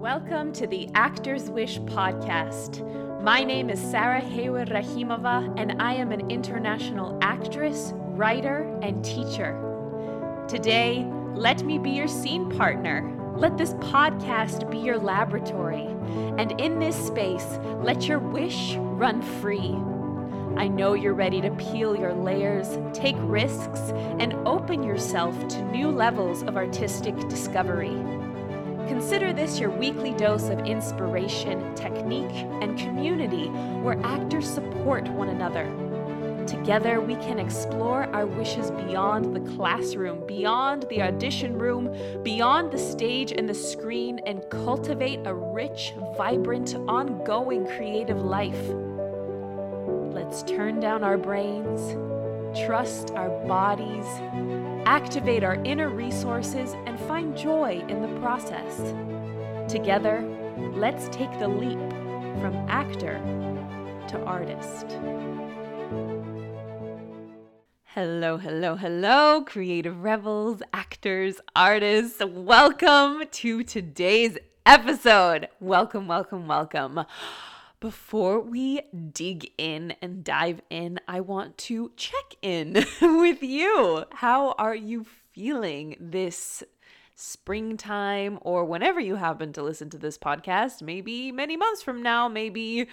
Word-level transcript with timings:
Welcome 0.00 0.54
to 0.54 0.66
the 0.66 0.88
Actors 0.94 1.50
Wish 1.50 1.78
podcast. 1.80 2.80
My 3.22 3.44
name 3.44 3.68
is 3.68 3.78
Sarah 3.78 4.18
Haywood 4.18 4.70
Rahimova, 4.70 5.52
and 5.60 5.72
I 5.82 5.92
am 5.92 6.10
an 6.10 6.30
international 6.30 7.18
actress, 7.20 7.92
writer, 7.94 8.62
and 8.80 9.04
teacher. 9.04 9.60
Today, 10.48 11.06
let 11.34 11.64
me 11.64 11.78
be 11.78 11.90
your 11.90 12.08
scene 12.08 12.48
partner. 12.48 13.14
Let 13.36 13.58
this 13.58 13.74
podcast 13.74 14.70
be 14.70 14.78
your 14.78 14.96
laboratory. 14.96 15.84
And 16.38 16.58
in 16.58 16.78
this 16.78 16.96
space, 16.96 17.58
let 17.82 18.08
your 18.08 18.20
wish 18.20 18.76
run 18.76 19.20
free. 19.20 19.76
I 20.56 20.66
know 20.66 20.94
you're 20.94 21.12
ready 21.12 21.42
to 21.42 21.50
peel 21.50 21.94
your 21.94 22.14
layers, 22.14 22.78
take 22.94 23.16
risks, 23.18 23.92
and 24.18 24.32
open 24.48 24.82
yourself 24.82 25.36
to 25.48 25.62
new 25.70 25.90
levels 25.90 26.42
of 26.44 26.56
artistic 26.56 27.18
discovery. 27.28 27.94
Consider 28.90 29.32
this 29.32 29.60
your 29.60 29.70
weekly 29.70 30.12
dose 30.14 30.48
of 30.48 30.66
inspiration, 30.66 31.76
technique, 31.76 32.44
and 32.60 32.76
community 32.76 33.46
where 33.84 33.96
actors 34.04 34.50
support 34.50 35.08
one 35.10 35.28
another. 35.28 35.64
Together, 36.44 37.00
we 37.00 37.14
can 37.14 37.38
explore 37.38 38.06
our 38.12 38.26
wishes 38.26 38.72
beyond 38.72 39.32
the 39.32 39.54
classroom, 39.54 40.26
beyond 40.26 40.86
the 40.88 41.02
audition 41.02 41.56
room, 41.56 41.96
beyond 42.24 42.72
the 42.72 42.78
stage 42.78 43.30
and 43.30 43.48
the 43.48 43.54
screen, 43.54 44.18
and 44.26 44.42
cultivate 44.50 45.20
a 45.24 45.32
rich, 45.32 45.94
vibrant, 46.16 46.74
ongoing 46.88 47.64
creative 47.68 48.20
life. 48.20 48.60
Let's 50.12 50.42
turn 50.42 50.80
down 50.80 51.04
our 51.04 51.16
brains, 51.16 51.92
trust 52.66 53.12
our 53.12 53.30
bodies, 53.46 54.06
activate 54.90 55.44
our 55.44 55.54
inner 55.62 55.88
resources, 55.88 56.74
and 56.84 56.98
find 56.98 57.36
joy 57.36 57.80
in 57.86 58.02
the 58.02 58.20
process. 58.20 58.92
Together, 59.70 60.20
let's 60.74 61.08
take 61.10 61.30
the 61.38 61.46
leap 61.46 61.78
from 62.40 62.52
actor 62.68 63.14
to 64.08 64.20
artist. 64.24 64.98
Hello, 67.84 68.36
hello, 68.36 68.74
hello, 68.74 69.44
creative 69.46 70.02
rebels, 70.02 70.60
actors, 70.74 71.40
artists. 71.54 72.20
Welcome 72.26 73.28
to 73.30 73.62
today's 73.62 74.38
episode. 74.66 75.46
Welcome, 75.60 76.08
welcome, 76.08 76.48
welcome. 76.48 77.04
Before 77.80 78.40
we 78.40 78.82
dig 79.14 79.52
in 79.56 79.94
and 80.02 80.22
dive 80.22 80.60
in, 80.68 81.00
I 81.08 81.20
want 81.20 81.56
to 81.58 81.92
check 81.96 82.34
in 82.42 82.74
with 83.00 83.42
you. 83.42 84.04
How 84.12 84.52
are 84.58 84.74
you 84.74 85.06
feeling 85.32 85.96
this 85.98 86.62
springtime 87.14 88.38
or 88.42 88.66
whenever 88.66 89.00
you 89.00 89.16
happen 89.16 89.54
to 89.54 89.62
listen 89.62 89.88
to 89.90 89.98
this 89.98 90.18
podcast? 90.18 90.82
Maybe 90.82 91.32
many 91.32 91.56
months 91.56 91.82
from 91.82 92.02
now, 92.02 92.28
maybe 92.28 92.86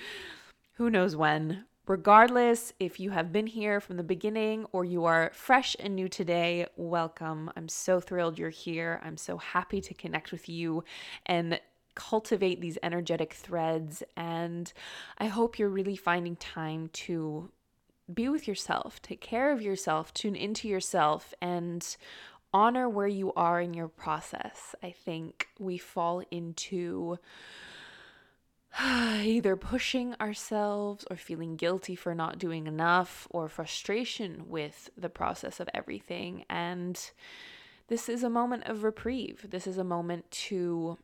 who 0.76 0.90
knows 0.90 1.18
when. 1.18 1.66
Regardless, 1.86 2.72
if 2.80 2.98
you 2.98 3.10
have 3.12 3.34
been 3.34 3.48
here 3.48 3.82
from 3.82 3.98
the 3.98 4.04
beginning 4.04 4.68
or 4.72 4.86
you 4.86 5.04
are 5.04 5.32
fresh 5.34 5.76
and 5.82 5.98
new 5.98 6.08
today, 6.08 6.66
welcome. 6.78 7.52
I'm 7.58 7.68
so 7.68 8.00
thrilled 8.00 8.40
you're 8.40 8.50
here. 8.50 9.02
I'm 9.04 9.18
so 9.18 9.38
happy 9.38 9.82
to 9.82 9.94
connect 9.94 10.32
with 10.32 10.48
you 10.48 10.86
and 11.26 11.60
cultivate 11.98 12.62
these 12.62 12.78
energetic 12.84 13.34
threads. 13.34 14.03
And 14.16 14.72
I 15.17 15.26
hope 15.26 15.58
you're 15.58 15.67
really 15.67 15.95
finding 15.95 16.36
time 16.36 16.90
to 16.94 17.50
be 18.14 18.30
with 18.30 18.48
yourself, 18.48 19.02
take 19.02 19.20
care 19.20 19.52
of 19.52 19.62
yourself, 19.62 20.14
tune 20.14 20.36
into 20.36 20.68
yourself, 20.70 21.34
and 21.42 21.98
honor 22.53 22.88
where 22.88 23.08
you 23.08 23.34
are 23.34 23.59
in 23.59 23.73
your 23.73 23.90
process. 23.90 24.75
I 24.81 24.92
think 24.92 25.48
we 25.59 25.78
fall 25.78 26.23
into 26.31 27.18
either 28.80 29.56
pushing 29.56 30.14
ourselves 30.22 31.03
or 31.09 31.18
feeling 31.18 31.56
guilty 31.56 31.96
for 31.96 32.14
not 32.14 32.38
doing 32.38 32.68
enough 32.68 33.28
or 33.31 33.50
frustration 33.50 34.46
with 34.47 34.91
the 34.96 35.09
process 35.09 35.59
of 35.59 35.68
everything. 35.74 36.46
And 36.50 36.97
this 37.88 38.08
is 38.08 38.24
a 38.24 38.29
moment 38.29 38.66
of 38.66 38.84
reprieve. 38.84 39.47
This 39.50 39.66
is 39.66 39.78
a 39.78 39.84
moment 39.84 40.29
to 40.31 40.97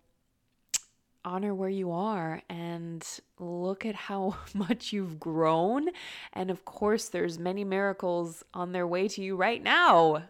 honor 1.26 1.54
where 1.54 1.70
you 1.70 1.92
are 1.92 2.42
and 2.50 3.06
look 3.40 3.86
at 3.86 3.96
how 3.96 4.38
much 4.54 4.94
you've 4.94 5.20
grown. 5.20 5.90
And 6.34 6.50
of 6.50 6.66
course 6.66 7.10
there's 7.10 7.40
many 7.40 7.64
miracles 7.64 8.44
on 8.54 8.72
their 8.72 8.88
way 8.88 9.08
to 9.10 9.22
you 9.22 9.36
right 9.36 9.62
now. 9.62 10.24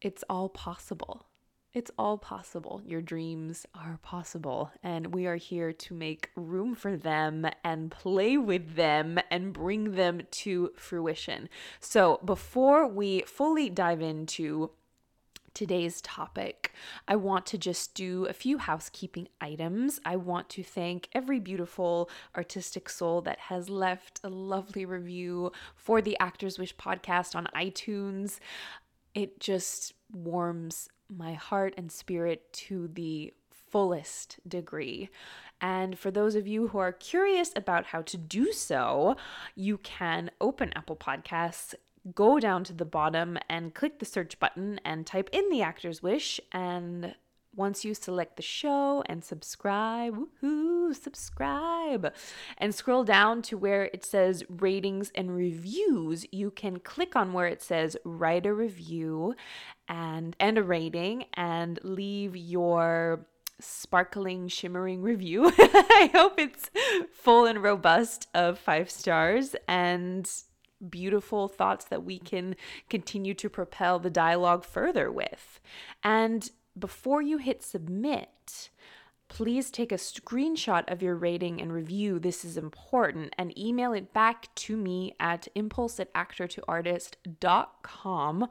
It's 0.00 0.24
all 0.28 0.48
possible. 0.48 1.26
It's 1.74 1.90
all 1.98 2.18
possible. 2.18 2.80
Your 2.86 3.02
dreams 3.02 3.66
are 3.74 3.98
possible. 4.00 4.70
And 4.82 5.12
we 5.12 5.26
are 5.26 5.36
here 5.36 5.72
to 5.72 5.94
make 5.94 6.30
room 6.36 6.76
for 6.76 6.96
them 6.96 7.46
and 7.64 7.90
play 7.90 8.36
with 8.36 8.76
them 8.76 9.18
and 9.28 9.52
bring 9.52 9.96
them 9.96 10.22
to 10.30 10.70
fruition. 10.76 11.48
So 11.80 12.20
before 12.24 12.86
we 12.86 13.22
fully 13.22 13.70
dive 13.70 14.00
into 14.00 14.70
today's 15.52 16.00
topic, 16.00 16.63
I 17.08 17.16
want 17.16 17.46
to 17.46 17.58
just 17.58 17.94
do 17.94 18.26
a 18.26 18.32
few 18.32 18.58
housekeeping 18.58 19.28
items. 19.40 20.00
I 20.04 20.16
want 20.16 20.48
to 20.50 20.62
thank 20.62 21.08
every 21.12 21.40
beautiful 21.40 22.08
artistic 22.36 22.88
soul 22.88 23.20
that 23.22 23.38
has 23.38 23.68
left 23.68 24.20
a 24.24 24.28
lovely 24.28 24.84
review 24.84 25.52
for 25.74 26.00
the 26.00 26.18
Actors 26.18 26.58
Wish 26.58 26.76
podcast 26.76 27.34
on 27.34 27.48
iTunes. 27.54 28.38
It 29.14 29.40
just 29.40 29.94
warms 30.12 30.88
my 31.08 31.34
heart 31.34 31.74
and 31.76 31.90
spirit 31.90 32.52
to 32.52 32.88
the 32.88 33.32
fullest 33.50 34.38
degree. 34.46 35.10
And 35.60 35.98
for 35.98 36.10
those 36.10 36.34
of 36.34 36.46
you 36.46 36.68
who 36.68 36.78
are 36.78 36.92
curious 36.92 37.52
about 37.56 37.86
how 37.86 38.02
to 38.02 38.16
do 38.16 38.52
so, 38.52 39.16
you 39.54 39.78
can 39.78 40.30
open 40.40 40.72
Apple 40.76 40.96
Podcasts, 40.96 41.74
go 42.12 42.38
down 42.38 42.64
to 42.64 42.72
the 42.72 42.84
bottom 42.84 43.38
and 43.48 43.74
click 43.74 43.98
the 43.98 44.04
search 44.04 44.38
button 44.38 44.80
and 44.84 45.06
type 45.06 45.30
in 45.32 45.48
the 45.50 45.62
actor's 45.62 46.02
wish. 46.02 46.40
And 46.52 47.14
once 47.56 47.84
you 47.84 47.94
select 47.94 48.36
the 48.36 48.42
show 48.42 49.02
and 49.06 49.24
subscribe, 49.24 50.16
woohoo, 50.16 50.94
subscribe, 50.94 52.12
and 52.58 52.74
scroll 52.74 53.04
down 53.04 53.42
to 53.42 53.56
where 53.56 53.84
it 53.84 54.04
says 54.04 54.44
ratings 54.48 55.12
and 55.14 55.34
reviews, 55.34 56.26
you 56.32 56.50
can 56.50 56.80
click 56.80 57.14
on 57.14 57.32
where 57.32 57.46
it 57.46 57.62
says 57.62 57.96
write 58.04 58.46
a 58.46 58.52
review 58.52 59.34
and 59.88 60.34
and 60.40 60.58
a 60.58 60.62
rating 60.62 61.26
and 61.34 61.78
leave 61.82 62.36
your 62.36 63.26
sparkling, 63.60 64.48
shimmering 64.48 65.02
review. 65.02 65.52
I 65.58 66.10
hope 66.12 66.38
it's 66.38 66.70
full 67.12 67.46
and 67.46 67.62
robust 67.62 68.28
of 68.34 68.58
five 68.58 68.90
stars 68.90 69.54
and 69.68 70.28
beautiful 70.90 71.48
thoughts 71.48 71.84
that 71.86 72.04
we 72.04 72.18
can 72.18 72.56
continue 72.88 73.34
to 73.34 73.48
propel 73.48 73.98
the 73.98 74.10
dialogue 74.10 74.64
further 74.64 75.10
with. 75.10 75.60
And 76.02 76.50
before 76.78 77.22
you 77.22 77.38
hit 77.38 77.62
submit, 77.62 78.70
please 79.28 79.70
take 79.70 79.90
a 79.90 79.96
screenshot 79.96 80.90
of 80.90 81.02
your 81.02 81.16
rating 81.16 81.60
and 81.60 81.72
review. 81.72 82.18
This 82.18 82.44
is 82.44 82.56
important 82.56 83.34
and 83.38 83.56
email 83.58 83.92
it 83.92 84.12
back 84.12 84.54
to 84.54 84.76
me 84.76 85.14
at 85.18 85.48
impulse 85.54 85.98
at 85.98 86.12
actortoartist.com. 86.14 88.48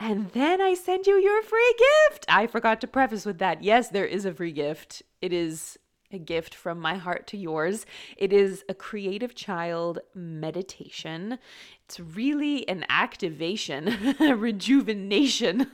And 0.00 0.30
then 0.30 0.60
I 0.60 0.74
send 0.74 1.06
you 1.06 1.20
your 1.20 1.42
free 1.42 1.74
gift. 2.10 2.24
I 2.28 2.46
forgot 2.46 2.80
to 2.80 2.86
preface 2.86 3.26
with 3.26 3.38
that. 3.38 3.62
Yes, 3.62 3.88
there 3.88 4.06
is 4.06 4.24
a 4.24 4.32
free 4.32 4.52
gift. 4.52 5.02
It 5.20 5.32
is 5.32 5.78
a 6.12 6.18
gift 6.18 6.54
from 6.54 6.78
my 6.78 6.96
heart 6.96 7.26
to 7.28 7.36
yours. 7.36 7.86
It 8.16 8.32
is 8.32 8.64
a 8.68 8.74
creative 8.74 9.34
child 9.34 10.00
meditation. 10.14 11.38
It's 11.84 12.00
really 12.00 12.68
an 12.68 12.84
activation, 12.88 14.14
rejuvenation. 14.20 15.70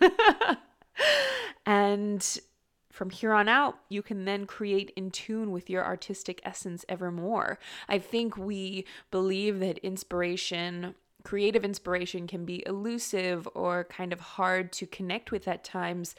and 1.67 2.41
from 2.91 3.11
here 3.11 3.33
on 3.33 3.49
out, 3.49 3.79
you 3.89 4.03
can 4.03 4.25
then 4.25 4.45
create 4.45 4.93
in 4.97 5.11
tune 5.11 5.53
with 5.53 5.71
your 5.71 5.85
artistic 5.85 6.41
essence 6.45 6.85
evermore. 6.89 7.59
I 7.89 7.99
think 7.99 8.37
we 8.37 8.87
believe 9.11 9.61
that 9.61 9.79
inspiration 9.79 10.97
creative 11.29 11.63
inspiration 11.63 12.27
can 12.27 12.47
be 12.47 12.63
elusive 12.67 13.47
or 13.55 13.85
kind 13.85 14.15
of 14.15 14.21
hard 14.21 14.73
to 14.73 14.87
connect 14.87 15.31
with 15.31 15.47
at 15.47 15.63
times. 15.63 16.15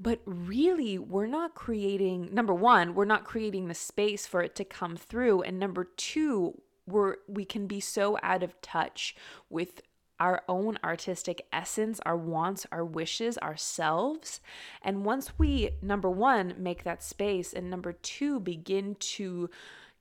But 0.00 0.20
really, 0.24 0.98
we're 0.98 1.26
not 1.26 1.54
creating, 1.54 2.30
number 2.32 2.54
one, 2.54 2.94
we're 2.94 3.04
not 3.04 3.24
creating 3.26 3.68
the 3.68 3.74
space 3.74 4.26
for 4.26 4.40
it 4.40 4.54
to 4.54 4.64
come 4.64 4.96
through. 4.96 5.42
And 5.42 5.58
number 5.58 5.84
two, 5.84 6.62
we're, 6.86 7.16
we 7.28 7.44
can 7.44 7.66
be 7.66 7.78
so 7.78 8.16
out 8.22 8.42
of 8.42 8.58
touch 8.62 9.14
with 9.50 9.82
our 10.18 10.42
own 10.48 10.78
artistic 10.82 11.46
essence, 11.52 12.00
our 12.06 12.16
wants, 12.16 12.66
our 12.72 12.86
wishes, 12.86 13.36
ourselves. 13.36 14.40
And 14.80 15.04
once 15.04 15.38
we, 15.38 15.72
number 15.82 16.08
one, 16.08 16.54
make 16.56 16.84
that 16.84 17.02
space, 17.02 17.52
and 17.52 17.68
number 17.68 17.92
two, 17.92 18.40
begin 18.40 18.96
to 19.18 19.50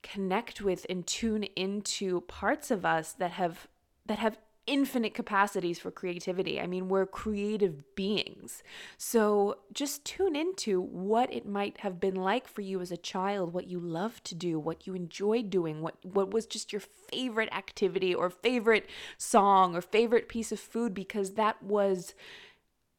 connect 0.04 0.62
with 0.62 0.86
and 0.90 1.06
tune 1.06 1.44
into 1.58 2.22
parts 2.22 2.72
of 2.72 2.86
us 2.86 3.12
that 3.12 3.32
have 3.32 3.68
that 4.06 4.20
have 4.20 4.38
infinite 4.66 5.14
capacities 5.14 5.80
for 5.80 5.92
creativity. 5.92 6.60
I 6.60 6.68
mean, 6.68 6.88
we're 6.88 7.06
creative 7.06 7.96
beings. 7.96 8.64
So 8.98 9.58
just 9.74 10.06
tune 10.06 10.36
into 10.36 10.80
what 10.80 11.34
it 11.34 11.46
might 11.46 11.80
have 11.82 12.00
been 12.00 12.16
like 12.16 12.48
for 12.48 12.62
you 12.62 12.80
as 12.80 12.92
a 12.92 12.98
child, 12.98 13.54
what 13.54 13.68
you 13.68 13.80
loved 13.80 14.24
to 14.26 14.36
do, 14.36 14.60
what 14.60 14.88
you 14.88 14.94
enjoyed 14.94 15.50
doing, 15.50 15.82
what, 15.82 15.96
what 16.04 16.32
was 16.32 16.46
just 16.46 16.72
your 16.72 16.82
favorite 16.82 17.50
activity 17.52 18.16
or 18.16 18.30
favorite 18.30 18.90
song 19.18 19.76
or 19.76 19.82
favorite 19.82 20.30
piece 20.30 20.52
of 20.52 20.60
food, 20.60 20.94
because 20.94 21.34
that 21.34 21.62
was 21.62 22.14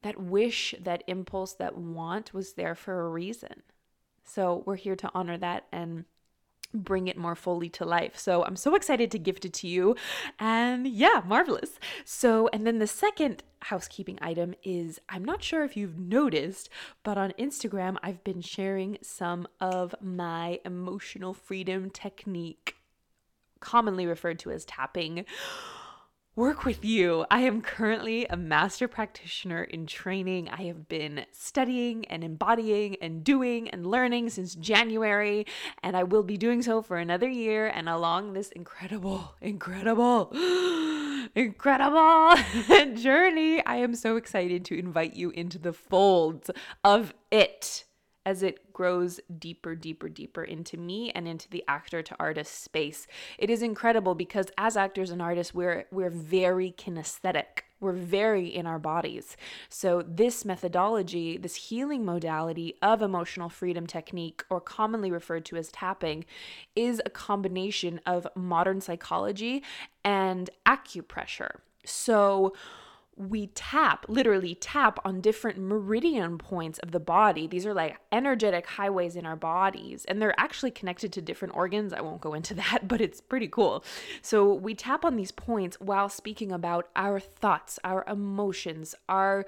that 0.02 0.20
wish, 0.20 0.74
that 0.78 1.02
impulse, 1.06 1.54
that 1.54 1.78
want 1.78 2.34
was 2.34 2.52
there 2.52 2.74
for 2.74 3.06
a 3.06 3.08
reason. 3.08 3.62
So 4.22 4.62
we're 4.66 4.76
here 4.76 4.96
to 4.96 5.10
honor 5.14 5.38
that 5.38 5.64
and 5.72 6.04
bring 6.74 7.06
it 7.08 7.16
more 7.16 7.34
fully 7.34 7.68
to 7.70 7.84
life. 7.84 8.18
So 8.18 8.44
I'm 8.44 8.56
so 8.56 8.74
excited 8.74 9.10
to 9.12 9.18
gift 9.18 9.44
it 9.44 9.52
to 9.54 9.68
you. 9.68 9.96
And 10.38 10.86
yeah, 10.86 11.22
marvelous. 11.24 11.78
So, 12.04 12.48
and 12.52 12.66
then 12.66 12.78
the 12.78 12.86
second 12.86 13.42
housekeeping 13.60 14.18
item 14.20 14.54
is 14.62 15.00
I'm 15.08 15.24
not 15.24 15.42
sure 15.42 15.64
if 15.64 15.76
you've 15.76 15.98
noticed, 15.98 16.68
but 17.02 17.16
on 17.16 17.32
Instagram, 17.38 17.96
I've 18.02 18.22
been 18.24 18.42
sharing 18.42 18.98
some 19.00 19.46
of 19.60 19.94
my 20.02 20.60
emotional 20.64 21.32
freedom 21.32 21.90
technique, 21.90 22.76
commonly 23.60 24.06
referred 24.06 24.38
to 24.40 24.50
as 24.50 24.64
tapping 24.64 25.24
work 26.36 26.64
with 26.64 26.84
you. 26.84 27.24
I 27.30 27.40
am 27.40 27.60
currently 27.62 28.26
a 28.26 28.36
master 28.36 28.88
practitioner 28.88 29.62
in 29.62 29.86
training. 29.86 30.48
I 30.48 30.64
have 30.64 30.88
been 30.88 31.26
studying 31.30 32.04
and 32.06 32.24
embodying 32.24 32.96
and 33.00 33.22
doing 33.22 33.68
and 33.70 33.86
learning 33.86 34.30
since 34.30 34.56
January, 34.56 35.46
and 35.82 35.96
I 35.96 36.02
will 36.02 36.24
be 36.24 36.36
doing 36.36 36.60
so 36.62 36.82
for 36.82 36.96
another 36.96 37.28
year. 37.28 37.68
And 37.68 37.88
along 37.88 38.32
this 38.32 38.50
incredible, 38.50 39.36
incredible, 39.40 40.32
incredible 41.36 42.34
journey, 42.94 43.64
I 43.64 43.76
am 43.76 43.94
so 43.94 44.16
excited 44.16 44.64
to 44.66 44.78
invite 44.78 45.14
you 45.14 45.30
into 45.30 45.58
the 45.58 45.72
folds 45.72 46.50
of 46.82 47.14
it 47.30 47.84
as 48.26 48.42
it 48.42 48.72
grows 48.72 49.20
deeper, 49.38 49.74
deeper, 49.74 50.08
deeper 50.08 50.42
into 50.42 50.76
me 50.76 51.10
and 51.12 51.28
into 51.28 51.48
the 51.48 51.64
actor 51.68 52.02
to 52.02 52.16
artist 52.18 52.62
space. 52.62 53.06
It 53.38 53.50
is 53.50 53.62
incredible 53.62 54.14
because 54.14 54.46
as 54.58 54.76
actors 54.76 55.10
and 55.10 55.20
artists, 55.20 55.54
we're 55.54 55.86
we're 55.90 56.10
very 56.10 56.74
kinesthetic. 56.76 57.64
We're 57.80 57.92
very 57.92 58.46
in 58.46 58.66
our 58.66 58.78
bodies. 58.78 59.36
So 59.68 60.02
this 60.06 60.44
methodology, 60.44 61.36
this 61.36 61.56
healing 61.56 62.04
modality 62.04 62.76
of 62.80 63.02
emotional 63.02 63.50
freedom 63.50 63.86
technique, 63.86 64.42
or 64.48 64.60
commonly 64.60 65.10
referred 65.10 65.44
to 65.46 65.56
as 65.56 65.70
tapping, 65.70 66.24
is 66.74 67.02
a 67.04 67.10
combination 67.10 68.00
of 68.06 68.26
modern 68.34 68.80
psychology 68.80 69.62
and 70.02 70.48
acupressure. 70.66 71.56
So 71.84 72.54
we 73.16 73.48
tap, 73.48 74.06
literally 74.08 74.54
tap 74.54 74.98
on 75.04 75.20
different 75.20 75.58
meridian 75.58 76.38
points 76.38 76.78
of 76.80 76.90
the 76.90 77.00
body. 77.00 77.46
These 77.46 77.66
are 77.66 77.74
like 77.74 77.98
energetic 78.10 78.66
highways 78.66 79.16
in 79.16 79.24
our 79.24 79.36
bodies, 79.36 80.04
and 80.06 80.20
they're 80.20 80.38
actually 80.38 80.70
connected 80.70 81.12
to 81.12 81.22
different 81.22 81.54
organs. 81.54 81.92
I 81.92 82.00
won't 82.00 82.20
go 82.20 82.34
into 82.34 82.54
that, 82.54 82.88
but 82.88 83.00
it's 83.00 83.20
pretty 83.20 83.48
cool. 83.48 83.84
So 84.22 84.52
we 84.52 84.74
tap 84.74 85.04
on 85.04 85.16
these 85.16 85.32
points 85.32 85.78
while 85.80 86.08
speaking 86.08 86.52
about 86.52 86.88
our 86.96 87.20
thoughts, 87.20 87.78
our 87.84 88.04
emotions, 88.08 88.94
our 89.08 89.46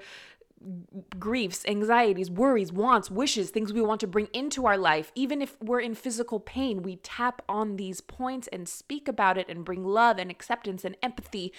griefs, 1.19 1.63
anxieties, 1.67 2.31
worries, 2.31 2.71
wants, 2.71 3.11
wishes, 3.11 3.49
things 3.49 3.71
we 3.71 3.81
want 3.81 3.99
to 4.01 4.07
bring 4.07 4.27
into 4.33 4.65
our 4.65 4.77
life. 4.77 5.11
Even 5.15 5.41
if 5.41 5.55
we're 5.61 5.79
in 5.79 5.93
physical 5.93 6.39
pain, 6.39 6.81
we 6.81 6.97
tap 6.97 7.41
on 7.47 7.75
these 7.75 8.01
points 8.01 8.47
and 8.47 8.67
speak 8.67 9.07
about 9.07 9.37
it 9.37 9.47
and 9.47 9.63
bring 9.63 9.83
love 9.83 10.17
and 10.17 10.31
acceptance 10.31 10.83
and 10.83 10.97
empathy. 11.03 11.53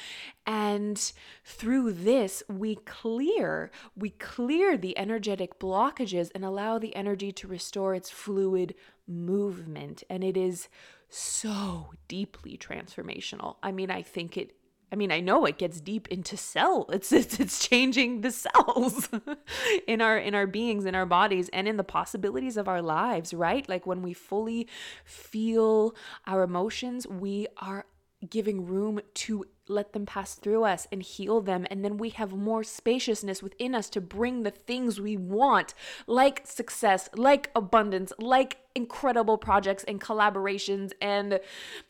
And 0.47 1.12
through 1.45 1.93
this, 1.93 2.43
we 2.49 2.77
clear, 2.77 3.71
we 3.97 4.11
clear 4.11 4.77
the 4.77 4.99
energetic 4.99 5.59
blockages 5.59 6.31
and 6.35 6.44
allow 6.44 6.79
the 6.79 6.94
energy 6.97 7.33
to 7.33 7.49
restore 7.49 7.94
its 7.94 8.11
fluid 8.11 8.75
movement. 9.06 10.03
And 10.11 10.25
it 10.25 10.37
is 10.37 10.69
so 11.09 11.93
deeply 12.09 12.59
transformational. 12.59 13.56
I 13.62 13.73
mean, 13.73 13.91
I 13.91 14.03
think 14.03 14.37
it 14.37 14.55
I 14.90 14.96
mean, 14.96 15.12
I 15.12 15.20
know 15.20 15.44
it 15.44 15.58
gets 15.58 15.81
deep 15.81 16.08
into 16.08 16.37
cell. 16.37 16.87
It's 16.93 17.12
it's, 17.12 17.38
it's 17.38 17.67
changing 17.67 18.23
the 18.23 18.31
cells 18.31 19.08
in 19.87 20.00
our 20.00 20.19
in 20.19 20.35
our 20.35 20.46
beings, 20.46 20.85
in 20.85 20.94
our 20.94 21.06
bodies, 21.06 21.49
and 21.52 21.69
in 21.69 21.76
the 21.76 21.85
possibilities 21.85 22.56
of 22.56 22.69
our 22.69 22.82
lives, 22.82 23.32
right? 23.35 23.69
Like 23.69 23.87
when 23.87 24.02
we 24.02 24.14
fully 24.14 24.67
feel 25.05 25.94
our 26.26 26.43
emotions, 26.43 27.06
we 27.06 27.46
are 27.58 27.87
giving 28.29 28.67
room 28.67 29.00
to 29.15 29.44
let 29.69 29.93
them 29.93 30.06
pass 30.06 30.35
through 30.35 30.65
us 30.65 30.87
and 30.91 31.03
heal 31.03 31.41
them. 31.41 31.67
And 31.70 31.85
then 31.85 31.99
we 31.99 32.11
have 32.11 32.32
more 32.32 32.65
spaciousness 32.65 33.43
within 33.43 33.75
us 33.75 33.88
to 33.91 34.00
bring 34.00 34.43
the 34.43 34.50
things 34.50 35.00
we 35.00 35.17
want, 35.17 35.75
like 36.06 36.47
success, 36.47 37.09
like 37.15 37.50
abundance, 37.55 38.12
like 38.19 38.59
incredible 38.75 39.37
projects 39.38 39.85
and 39.85 40.00
collaborations 40.00 40.93
and 41.03 41.41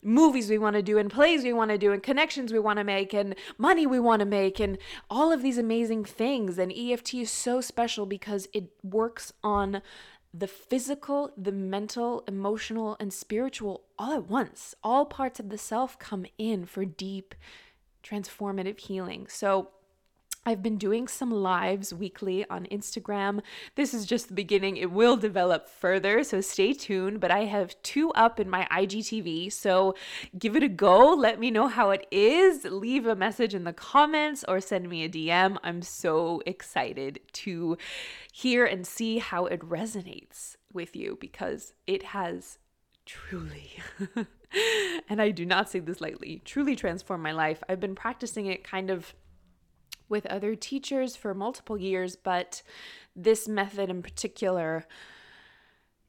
movies 0.03 0.51
we 0.51 0.59
want 0.59 0.75
to 0.75 0.83
do 0.83 0.99
and 0.99 1.11
plays 1.11 1.45
we 1.45 1.53
want 1.53 1.71
to 1.71 1.79
do 1.79 1.93
and 1.93 2.03
connections 2.03 2.53
we 2.53 2.59
want 2.59 2.79
to 2.79 2.85
make 2.85 3.13
and 3.13 3.35
money 3.59 3.87
we 3.87 4.01
want 4.01 4.21
to 4.21 4.27
make 4.27 4.59
and 4.59 4.79
all 5.11 5.33
of 5.33 5.43
these 5.43 5.59
amazing 5.59 6.05
things. 6.05 6.59
And 6.59 6.73
EFT 6.73 7.15
is 7.15 7.31
so 7.31 7.61
special 7.61 8.07
because 8.07 8.49
it 8.53 8.71
works 8.83 9.33
on 9.45 9.83
the 10.33 10.47
physical, 10.47 11.33
the 11.37 11.53
mental, 11.53 12.23
emotional, 12.29 12.97
and 13.01 13.13
spiritual 13.13 13.85
all 13.99 14.13
at 14.13 14.29
once. 14.29 14.75
All 14.83 15.07
parts 15.07 15.41
of 15.41 15.49
the 15.49 15.59
self 15.59 15.99
come 15.99 16.27
in 16.37 16.67
for 16.67 16.85
deep, 16.85 17.35
transformative 18.03 18.79
healing. 18.79 19.27
So, 19.29 19.71
I've 20.47 20.63
been 20.63 20.79
doing 20.79 21.09
some 21.09 21.31
lives 21.31 21.93
weekly 21.93 22.49
on 22.49 22.67
Instagram. 22.67 23.41
This 23.75 23.93
is 23.93 24.07
just 24.07 24.29
the 24.29 24.35
beginning. 24.35 24.77
It 24.77 24.91
will 24.91 25.17
develop 25.17 25.69
further, 25.69 26.25
so 26.25 26.41
stay 26.41 26.73
tuned. 26.73 27.21
But 27.21 27.31
I 27.31 27.45
have 27.45 27.81
two 27.83 28.11
up 28.13 28.41
in 28.41 28.49
my 28.49 28.67
IGTV, 28.71 29.53
so 29.53 29.95
give 30.39 30.57
it 30.57 30.63
a 30.63 30.69
go. 30.69 31.13
Let 31.13 31.39
me 31.39 31.51
know 31.51 31.69
how 31.69 31.91
it 31.91 32.07
is. 32.11 32.65
Leave 32.65 33.07
a 33.07 33.15
message 33.15 33.55
in 33.55 33.65
the 33.65 33.73
comments 33.73 34.45
or 34.49 34.61
send 34.61 34.89
me 34.89 35.05
a 35.05 35.09
DM. 35.09 35.59
I'm 35.63 35.83
so 35.83 36.43
excited 36.47 37.21
to 37.33 37.77
hear 38.33 38.65
and 38.65 38.87
see 38.87 39.19
how 39.19 39.47
it 39.47 39.61
resonates 39.61 40.57
with 40.73 40.97
you 40.97 41.19
because 41.21 41.75
it 41.87 42.03
has 42.05 42.59
truly. 43.05 43.73
and 45.09 45.21
I 45.21 45.31
do 45.31 45.45
not 45.45 45.69
say 45.71 45.81
this 45.81 46.01
lightly, 46.01 46.43
truly 46.45 46.77
transformed 46.77 47.23
my 47.23 47.33
life. 47.33 47.63
I've 47.69 47.81
been 47.81 47.95
practicing 47.95 48.47
it 48.47 48.65
kind 48.65 48.91
of 48.91 49.15
with 50.09 50.27
other 50.27 50.55
teachers 50.55 51.17
for 51.17 51.35
multiple 51.35 51.79
years, 51.79 52.17
but 52.17 52.63
this 53.15 53.49
method 53.49 53.91
in 53.91 54.03
particular 54.03 54.87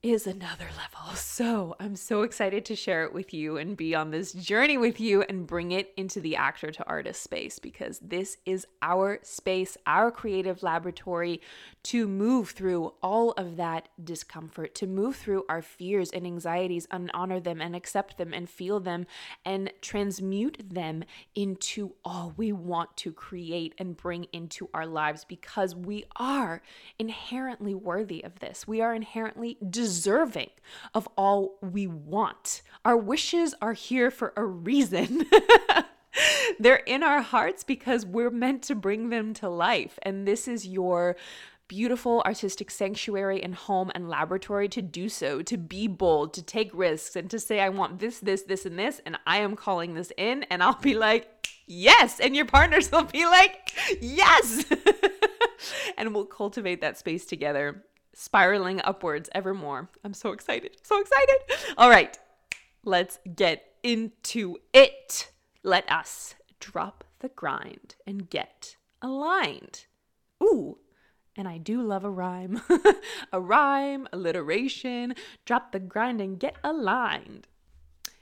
is 0.02 0.26
another 0.26 0.68
level. 0.78 1.14
So 1.16 1.76
I'm 1.78 1.98
so 1.98 2.22
excited 2.22 2.64
to 2.66 2.76
share 2.76 3.04
it 3.04 3.14
with 3.14 3.34
you 3.34 3.58
and 3.58 3.76
be 3.76 3.94
on 3.94 4.12
this 4.12 4.32
journey 4.32 4.78
with 4.78 4.98
you 5.02 5.24
and 5.24 5.46
bring 5.46 5.74
it 5.74 5.92
into 5.98 6.22
the 6.22 6.38
actor 6.38 6.72
to 6.72 6.88
artist 6.88 7.22
space 7.22 7.60
because 7.60 8.00
this 8.00 8.38
is 8.46 8.66
our 8.82 9.20
space, 9.24 9.78
our 9.86 10.10
creative 10.10 10.64
laboratory 10.64 11.42
to 11.84 12.08
move 12.08 12.52
through 12.52 12.94
all 13.04 13.32
of 13.32 13.58
that 13.58 13.90
discomfort, 14.02 14.74
to 14.76 14.88
move 14.88 15.18
through 15.18 15.44
our 15.50 15.62
fears 15.62 16.12
and 16.12 16.26
anxieties 16.26 16.88
and 16.92 17.12
honor 17.14 17.42
them 17.42 17.60
and 17.60 17.76
accept 17.76 18.18
them 18.18 18.34
and 18.34 18.50
feel 18.50 18.80
them 18.80 19.06
and 19.44 19.70
transmute 19.82 20.62
them 20.64 21.04
into 21.36 21.94
all 22.06 22.34
we 22.38 22.54
want 22.54 22.96
to 22.96 23.12
create 23.12 23.74
and 23.78 23.98
bring 23.98 24.26
into 24.32 24.70
our 24.74 24.86
lives 24.86 25.26
because 25.26 25.76
we 25.76 26.06
are 26.16 26.62
inherently 26.98 27.76
worthy 27.76 28.24
of 28.24 28.40
this. 28.40 28.66
We 28.66 28.80
are 28.80 28.96
inherently 28.96 29.58
deserving 29.70 29.89
of 30.94 31.08
all 31.18 31.58
we 31.62 31.88
want. 31.88 32.62
Our 32.86 32.98
wishes 32.98 33.56
are 33.62 33.74
here 33.74 34.12
for 34.12 34.34
a 34.36 34.46
reason. 34.46 35.26
They're 36.60 36.78
in 36.78 37.04
our 37.04 37.22
hearts 37.22 37.64
because 37.64 38.06
we're 38.06 38.32
meant 38.32 38.64
to 38.64 38.76
bring 38.76 39.10
them 39.10 39.34
to 39.36 39.50
life. 39.50 40.00
And 40.04 40.28
this 40.28 40.48
is 40.48 40.68
your 40.68 41.16
beautiful 41.70 42.22
artistic 42.26 42.72
sanctuary 42.72 43.42
and 43.42 43.56
home 43.56 43.92
and 43.96 44.10
laboratory 44.10 44.68
to 44.68 44.82
do 44.82 45.08
so, 45.08 45.42
to 45.44 45.56
be 45.56 45.88
bold, 45.88 46.34
to 46.34 46.42
take 46.42 46.72
risks, 46.74 47.16
and 47.16 47.30
to 47.30 47.40
say, 47.40 47.62
I 47.62 47.70
want 47.70 48.00
this, 48.00 48.20
this, 48.20 48.42
this, 48.42 48.66
and 48.66 48.78
this, 48.78 49.00
and 49.06 49.18
I 49.26 49.38
am 49.38 49.56
calling 49.56 49.94
this 49.94 50.12
in. 50.18 50.44
And 50.44 50.62
I'll 50.62 50.80
be 50.80 50.96
like, 50.96 51.48
yes. 51.68 52.20
And 52.20 52.36
your 52.36 52.46
partners 52.46 52.92
will 52.92 53.04
be 53.04 53.26
like, 53.26 53.74
yes. 54.02 54.66
and 55.98 56.14
we'll 56.14 56.26
cultivate 56.26 56.82
that 56.82 56.98
space 56.98 57.26
together, 57.26 57.86
spiraling 58.14 58.82
upwards 58.84 59.30
ever 59.34 59.54
more. 59.54 59.90
I'm 60.04 60.14
so 60.14 60.32
excited. 60.32 60.78
So 60.84 61.00
excited. 61.00 61.38
All 61.78 61.90
right, 61.90 62.18
let's 62.84 63.20
get 63.36 63.74
into 63.84 64.58
it. 64.74 65.32
Let 65.64 65.90
us 65.92 66.36
drop 66.60 67.04
the 67.20 67.30
grind 67.30 67.96
and 68.06 68.30
get 68.30 68.76
aligned. 69.02 69.86
Ooh, 70.44 70.78
and 71.36 71.48
I 71.48 71.58
do 71.58 71.82
love 71.82 72.04
a 72.04 72.10
rhyme. 72.10 72.62
a 73.34 73.40
rhyme, 73.40 74.08
alliteration, 74.12 75.16
drop 75.46 75.72
the 75.72 75.80
grind 75.80 76.22
and 76.22 76.40
get 76.40 76.58
aligned. 76.64 77.48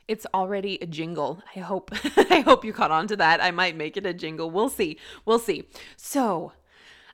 It's 0.08 0.26
already 0.34 0.78
a 0.82 0.86
jingle. 0.86 1.42
I 1.56 1.60
hope 1.60 1.92
I 2.30 2.42
hope 2.42 2.64
you 2.64 2.74
caught 2.74 2.92
on 2.92 3.08
to 3.08 3.16
that. 3.18 3.44
I 3.44 3.52
might 3.52 3.76
make 3.76 3.98
it 3.98 4.06
a 4.06 4.14
jingle. 4.14 4.50
We'll 4.50 4.70
see. 4.70 4.98
We'll 5.26 5.40
see. 5.40 5.68
So, 5.98 6.54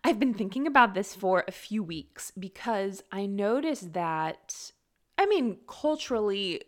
I've 0.04 0.20
been 0.20 0.34
thinking 0.34 0.68
about 0.68 0.94
this 0.94 1.16
for 1.16 1.46
a 1.48 1.52
few 1.52 1.82
weeks 1.82 2.32
because 2.38 3.04
I 3.12 3.26
noticed 3.26 3.94
that 3.94 4.72
I 5.18 5.26
mean, 5.26 5.58
culturally 5.68 6.62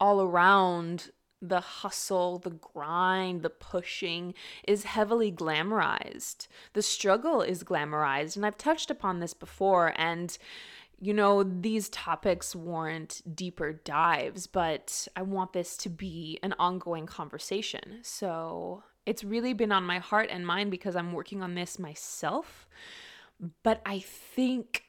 all 0.00 0.20
around 0.20 1.10
the 1.40 1.60
hustle, 1.60 2.38
the 2.38 2.50
grind, 2.50 3.42
the 3.42 3.50
pushing 3.50 4.34
is 4.66 4.84
heavily 4.84 5.30
glamorized. 5.30 6.48
The 6.72 6.82
struggle 6.82 7.42
is 7.42 7.62
glamorized. 7.62 8.36
And 8.36 8.46
I've 8.46 8.58
touched 8.58 8.90
upon 8.90 9.20
this 9.20 9.34
before. 9.34 9.92
And 9.96 10.36
you 11.00 11.12
know, 11.12 11.42
these 11.42 11.88
topics 11.90 12.56
warrant 12.56 13.20
deeper 13.34 13.72
dives, 13.72 14.46
but 14.46 15.06
I 15.14 15.22
want 15.22 15.52
this 15.52 15.76
to 15.78 15.90
be 15.90 16.38
an 16.42 16.54
ongoing 16.58 17.04
conversation. 17.04 17.98
So 18.02 18.84
it's 19.06 19.24
really 19.24 19.52
been 19.52 19.72
on 19.72 19.84
my 19.84 19.98
heart 19.98 20.28
and 20.30 20.46
mind 20.46 20.70
because 20.70 20.96
I'm 20.96 21.12
working 21.12 21.42
on 21.42 21.54
this 21.54 21.78
myself. 21.78 22.68
But 23.62 23.80
I 23.84 23.98
think, 23.98 24.84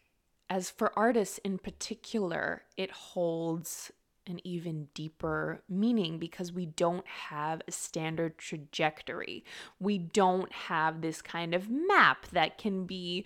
as 0.49 0.69
for 0.69 0.97
artists 0.97 1.39
in 1.39 1.57
particular, 1.57 2.63
it 2.77 2.91
holds 2.91 3.91
an 4.27 4.39
even 4.43 4.87
deeper 4.93 5.61
meaning 5.69 6.17
because 6.17 6.51
we 6.51 6.65
don't 6.65 7.07
have 7.07 7.61
a 7.67 7.71
standard 7.71 8.37
trajectory. 8.37 9.43
We 9.79 9.97
don't 9.97 10.51
have 10.51 11.01
this 11.01 11.21
kind 11.21 11.53
of 11.53 11.69
map 11.69 12.27
that 12.31 12.57
can 12.57 12.85
be 12.85 13.25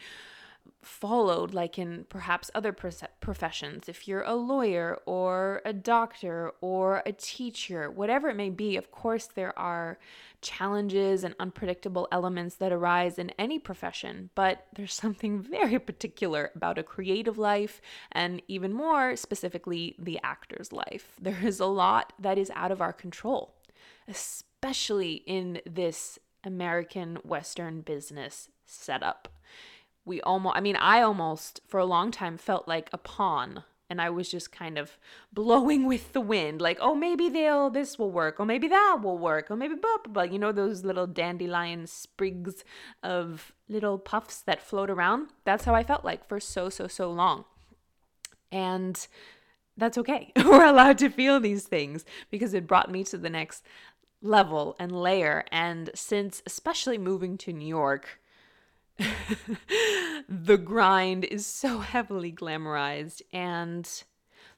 followed 0.82 1.54
like 1.54 1.78
in 1.78 2.06
perhaps 2.08 2.50
other 2.56 2.72
professions. 2.72 3.90
If 3.90 4.08
you're 4.08 4.24
a 4.24 4.36
lawyer 4.36 4.98
or 5.06 5.62
a 5.66 5.74
doctor 5.74 6.54
or 6.62 7.04
a 7.06 7.12
teacher 7.12 7.92
whatever 7.92 8.30
it 8.30 8.36
may 8.36 8.50
be 8.50 8.78
of 8.78 8.92
course 8.92 9.28
there 9.28 9.58
are 9.60 10.00
challenges 10.42 11.24
and 11.26 11.36
unpredictable 11.38 12.08
elements 12.12 12.56
that 12.56 12.72
arise 12.72 13.20
in 13.20 13.30
any 13.32 13.60
profession 13.60 14.30
but 14.36 14.68
there's 14.74 14.94
something 14.94 15.42
very 15.60 15.80
particular 15.80 16.52
about 16.56 16.78
a 16.78 16.84
creative 16.84 17.38
life 17.38 17.82
and 18.12 18.42
even 18.48 18.74
more 18.74 19.16
specifically 19.16 19.96
the 20.00 20.20
actor's 20.24 20.72
life. 20.72 21.16
There 21.22 21.40
is 21.44 21.60
a 21.60 21.66
lot 21.66 22.14
that 22.20 22.38
is 22.38 22.52
out 22.56 22.72
of 22.72 22.82
our 22.82 22.94
control 22.94 23.54
especially 24.08 25.24
in 25.28 25.62
this 25.66 26.18
American 26.44 27.18
Western 27.18 27.82
business 27.82 28.50
setup 28.66 29.28
we 30.10 30.20
almost 30.22 30.58
i 30.58 30.60
mean 30.60 30.76
i 30.76 31.02
almost 31.02 31.62
for 31.68 31.80
a 31.80 31.86
long 31.86 32.12
time 32.12 32.38
felt 32.38 32.68
like 32.68 32.90
a 32.92 32.98
pawn 32.98 33.64
and 33.90 34.02
i 34.02 34.10
was 34.10 34.30
just 34.30 34.52
kind 34.52 34.78
of 34.78 34.98
blowing 35.34 35.86
with 35.86 36.12
the 36.14 36.20
wind 36.20 36.60
like 36.60 36.78
oh 36.82 36.96
maybe 36.96 37.30
they'll 37.30 37.70
this 37.70 37.98
will 37.98 38.12
work 38.12 38.40
or 38.40 38.46
maybe 38.46 38.68
that 38.68 38.98
will 39.02 39.18
work 39.18 39.50
or 39.50 39.56
maybe 39.56 39.76
blah, 39.76 39.98
blah, 40.04 40.14
blah. 40.14 40.24
you 40.24 40.40
know 40.40 40.52
those 40.52 40.84
little 40.84 41.08
dandelion 41.08 41.86
sprigs 41.88 42.66
of 43.04 43.54
little 43.70 44.00
puffs 44.00 44.42
that 44.42 44.62
float 44.62 44.90
around? 44.90 45.30
That's 45.46 45.66
how 45.66 45.76
i 45.76 45.84
felt 45.84 46.04
like 46.04 46.28
for 46.28 46.40
so 46.40 46.70
so 46.70 46.88
so 46.88 47.12
long. 47.12 47.46
And 48.52 49.08
that's 49.78 49.98
okay. 50.00 50.34
We're 50.44 50.66
allowed 50.66 50.98
to 50.98 51.10
feel 51.10 51.40
these 51.40 51.64
things 51.64 52.04
because 52.32 52.54
it 52.56 52.68
brought 52.68 52.92
me 52.92 53.04
to 53.06 53.18
the 53.18 53.30
next 53.30 53.64
level 54.22 54.76
and 54.80 54.92
layer. 54.92 55.46
And 55.52 55.92
since 55.94 56.42
especially 56.48 56.98
moving 56.98 57.38
to 57.40 57.54
new 57.54 57.68
york 57.68 58.20
the 60.30 60.58
grind 60.58 61.26
is 61.26 61.46
so 61.46 61.80
heavily 61.80 62.32
glamorized 62.32 63.22
and 63.32 64.04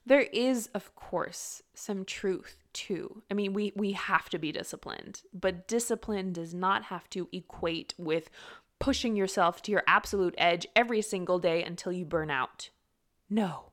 there 0.05 0.21
is 0.21 0.67
of 0.73 0.95
course 0.95 1.61
some 1.73 2.05
truth 2.05 2.57
too. 2.73 3.21
I 3.29 3.33
mean, 3.33 3.53
we 3.53 3.71
we 3.75 3.91
have 3.93 4.29
to 4.29 4.39
be 4.39 4.51
disciplined, 4.51 5.21
but 5.33 5.67
discipline 5.67 6.33
does 6.33 6.53
not 6.53 6.85
have 6.85 7.09
to 7.11 7.27
equate 7.31 7.93
with 7.97 8.29
pushing 8.79 9.15
yourself 9.15 9.61
to 9.61 9.71
your 9.71 9.83
absolute 9.87 10.33
edge 10.37 10.65
every 10.75 11.01
single 11.01 11.37
day 11.37 11.63
until 11.63 11.91
you 11.91 12.05
burn 12.05 12.31
out. 12.31 12.69
No, 13.29 13.71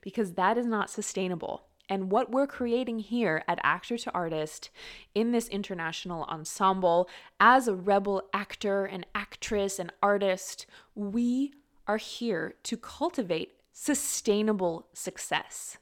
because 0.00 0.32
that 0.32 0.56
is 0.56 0.66
not 0.66 0.90
sustainable. 0.90 1.66
And 1.88 2.10
what 2.10 2.30
we're 2.30 2.46
creating 2.46 2.98
here 3.00 3.44
at 3.46 3.60
Actor 3.62 3.98
to 3.98 4.12
Artist 4.12 4.70
in 5.14 5.30
this 5.30 5.48
international 5.48 6.24
ensemble, 6.24 7.08
as 7.38 7.68
a 7.68 7.74
rebel 7.74 8.28
actor 8.32 8.84
and 8.84 9.06
actress 9.14 9.78
and 9.78 9.92
artist, 10.02 10.66
we 10.94 11.52
are 11.86 11.98
here 11.98 12.54
to 12.64 12.76
cultivate 12.76 13.52
sustainable 13.72 14.88
success. 14.92 15.78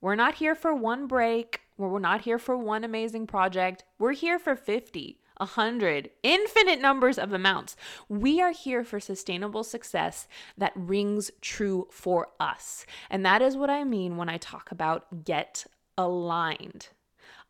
We're 0.00 0.14
not 0.14 0.36
here 0.36 0.54
for 0.54 0.74
one 0.74 1.06
break, 1.06 1.60
we're 1.76 1.98
not 1.98 2.22
here 2.22 2.38
for 2.38 2.56
one 2.56 2.84
amazing 2.84 3.26
project. 3.26 3.84
We're 3.98 4.12
here 4.12 4.38
for 4.38 4.54
50, 4.54 5.19
a 5.40 5.46
hundred, 5.46 6.10
infinite 6.22 6.80
numbers 6.80 7.18
of 7.18 7.32
amounts. 7.32 7.74
We 8.08 8.40
are 8.40 8.52
here 8.52 8.84
for 8.84 9.00
sustainable 9.00 9.64
success 9.64 10.28
that 10.56 10.72
rings 10.76 11.30
true 11.40 11.88
for 11.90 12.28
us. 12.38 12.84
And 13.08 13.24
that 13.24 13.42
is 13.42 13.56
what 13.56 13.70
I 13.70 13.84
mean 13.84 14.16
when 14.16 14.28
I 14.28 14.36
talk 14.36 14.70
about 14.70 15.24
get 15.24 15.66
aligned. 15.96 16.88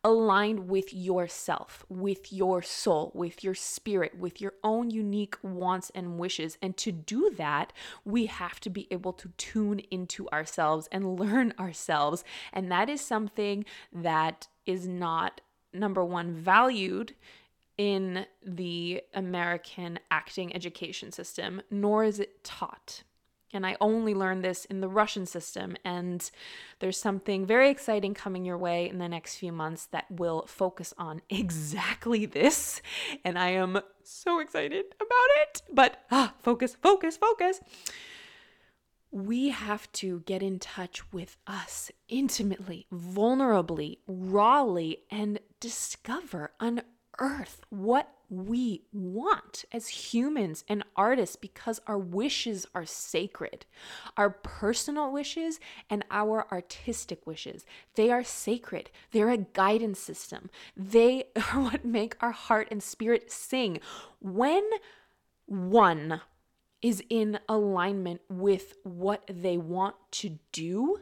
Aligned 0.03 0.67
with 0.67 0.95
yourself, 0.95 1.85
with 1.87 2.33
your 2.33 2.63
soul, 2.63 3.11
with 3.13 3.43
your 3.43 3.53
spirit, 3.53 4.17
with 4.17 4.41
your 4.41 4.53
own 4.63 4.89
unique 4.89 5.35
wants 5.43 5.91
and 5.93 6.17
wishes. 6.17 6.57
And 6.59 6.75
to 6.77 6.91
do 6.91 7.31
that, 7.37 7.71
we 8.03 8.25
have 8.25 8.59
to 8.61 8.71
be 8.71 8.87
able 8.89 9.13
to 9.13 9.29
tune 9.37 9.79
into 9.91 10.27
ourselves 10.29 10.89
and 10.91 11.19
learn 11.19 11.53
ourselves. 11.59 12.23
And 12.51 12.71
that 12.71 12.89
is 12.89 12.99
something 13.01 13.63
that 13.93 14.47
is 14.65 14.87
not, 14.87 15.41
number 15.71 16.03
one, 16.03 16.33
valued 16.33 17.13
in 17.81 18.27
the 18.45 19.01
American 19.15 19.97
acting 20.11 20.55
education 20.55 21.11
system, 21.11 21.63
nor 21.71 22.03
is 22.03 22.19
it 22.19 22.43
taught. 22.43 23.01
And 23.53 23.65
I 23.65 23.75
only 23.81 24.13
learned 24.13 24.43
this 24.43 24.65
in 24.65 24.81
the 24.81 24.87
Russian 24.87 25.25
system. 25.25 25.75
And 25.83 26.29
there's 26.77 26.99
something 26.99 27.43
very 27.43 27.71
exciting 27.71 28.13
coming 28.13 28.45
your 28.45 28.59
way 28.59 28.87
in 28.87 28.99
the 28.99 29.09
next 29.09 29.37
few 29.37 29.51
months 29.51 29.87
that 29.87 30.05
will 30.11 30.45
focus 30.45 30.93
on 30.99 31.23
exactly 31.31 32.27
this. 32.27 32.83
And 33.25 33.39
I 33.39 33.49
am 33.49 33.79
so 34.03 34.39
excited 34.39 34.85
about 34.97 35.31
it. 35.41 35.63
But 35.73 36.03
ah, 36.11 36.35
focus, 36.39 36.77
focus, 36.83 37.17
focus. 37.17 37.61
We 39.09 39.49
have 39.49 39.91
to 39.93 40.19
get 40.27 40.43
in 40.43 40.59
touch 40.59 41.11
with 41.11 41.35
us 41.47 41.89
intimately, 42.09 42.85
vulnerably, 42.93 43.97
rawly, 44.05 44.99
and 45.09 45.39
discover, 45.59 46.51
unearth 46.59 46.85
earth 47.21 47.61
what 47.69 48.09
we 48.29 48.81
want 48.91 49.65
as 49.71 49.87
humans 49.87 50.63
and 50.67 50.83
artists 50.95 51.35
because 51.35 51.79
our 51.85 51.97
wishes 51.97 52.65
are 52.73 52.85
sacred. 52.85 53.65
Our 54.17 54.29
personal 54.29 55.11
wishes 55.11 55.59
and 55.89 56.03
our 56.09 56.47
artistic 56.51 57.27
wishes, 57.27 57.65
they 57.95 58.09
are 58.09 58.23
sacred. 58.23 58.89
They're 59.11 59.29
a 59.29 59.37
guidance 59.37 59.99
system. 59.99 60.49
They 60.75 61.25
are 61.35 61.61
what 61.61 61.85
make 61.85 62.15
our 62.21 62.31
heart 62.31 62.69
and 62.71 62.81
spirit 62.81 63.31
sing. 63.31 63.79
When 64.19 64.63
one 65.45 66.21
is 66.81 67.03
in 67.09 67.39
alignment 67.47 68.21
with 68.29 68.75
what 68.83 69.23
they 69.27 69.57
want 69.57 69.95
to 70.11 70.39
do, 70.51 71.01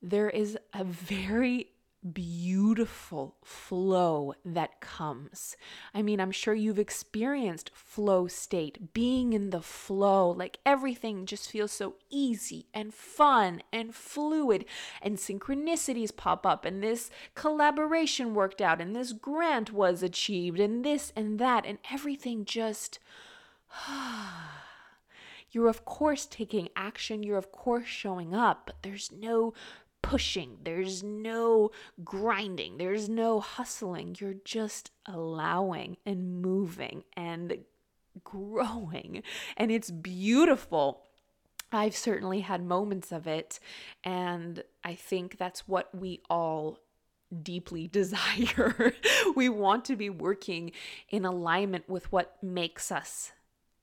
there 0.00 0.30
is 0.30 0.56
a 0.72 0.84
very 0.84 1.72
beautiful 2.12 3.36
flow 3.42 4.32
that 4.44 4.80
comes. 4.80 5.56
I 5.92 6.02
mean, 6.02 6.20
I'm 6.20 6.30
sure 6.30 6.54
you've 6.54 6.78
experienced 6.78 7.70
flow 7.74 8.28
state, 8.28 8.92
being 8.92 9.32
in 9.32 9.50
the 9.50 9.60
flow, 9.60 10.30
like 10.30 10.58
everything 10.64 11.26
just 11.26 11.50
feels 11.50 11.72
so 11.72 11.96
easy 12.08 12.66
and 12.72 12.94
fun 12.94 13.62
and 13.72 13.94
fluid, 13.94 14.64
and 15.02 15.16
synchronicities 15.16 16.16
pop 16.16 16.46
up, 16.46 16.64
and 16.64 16.82
this 16.82 17.10
collaboration 17.34 18.34
worked 18.34 18.60
out, 18.60 18.80
and 18.80 18.94
this 18.94 19.12
grant 19.12 19.72
was 19.72 20.02
achieved, 20.02 20.60
and 20.60 20.84
this 20.84 21.12
and 21.16 21.38
that, 21.38 21.66
and 21.66 21.78
everything 21.90 22.44
just. 22.44 22.98
You're, 25.50 25.68
of 25.68 25.86
course, 25.86 26.26
taking 26.26 26.68
action. 26.76 27.22
You're, 27.22 27.38
of 27.38 27.50
course, 27.50 27.86
showing 27.86 28.34
up, 28.34 28.64
but 28.66 28.82
there's 28.82 29.10
no 29.10 29.54
pushing, 30.02 30.58
there's 30.64 31.02
no 31.02 31.70
grinding, 32.04 32.78
there's 32.78 33.08
no 33.08 33.40
hustling. 33.40 34.16
You're 34.18 34.36
just 34.44 34.90
allowing 35.06 35.96
and 36.06 36.40
moving 36.40 37.04
and 37.16 37.58
growing. 38.24 39.22
And 39.56 39.70
it's 39.70 39.90
beautiful. 39.90 41.02
I've 41.70 41.96
certainly 41.96 42.40
had 42.40 42.64
moments 42.64 43.12
of 43.12 43.26
it. 43.26 43.60
And 44.04 44.62
I 44.84 44.94
think 44.94 45.36
that's 45.38 45.68
what 45.68 45.94
we 45.94 46.22
all 46.30 46.78
deeply 47.42 47.86
desire. 47.92 48.94
we 49.34 49.48
want 49.48 49.84
to 49.86 49.96
be 49.96 50.10
working 50.10 50.72
in 51.10 51.24
alignment 51.24 51.88
with 51.88 52.10
what 52.12 52.42
makes 52.42 52.90
us 52.90 53.32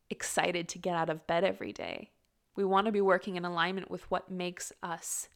excited 0.10 0.68
to 0.70 0.80
get 0.80 0.96
out 0.96 1.10
of 1.10 1.28
bed 1.28 1.44
every 1.44 1.74
day. 1.74 2.12
We 2.56 2.64
want 2.64 2.86
to 2.86 2.92
be 2.92 3.02
working 3.02 3.36
in 3.36 3.46
alignment 3.46 3.92
with 3.92 4.10
what 4.10 4.32
makes 4.32 4.72
us 4.82 5.28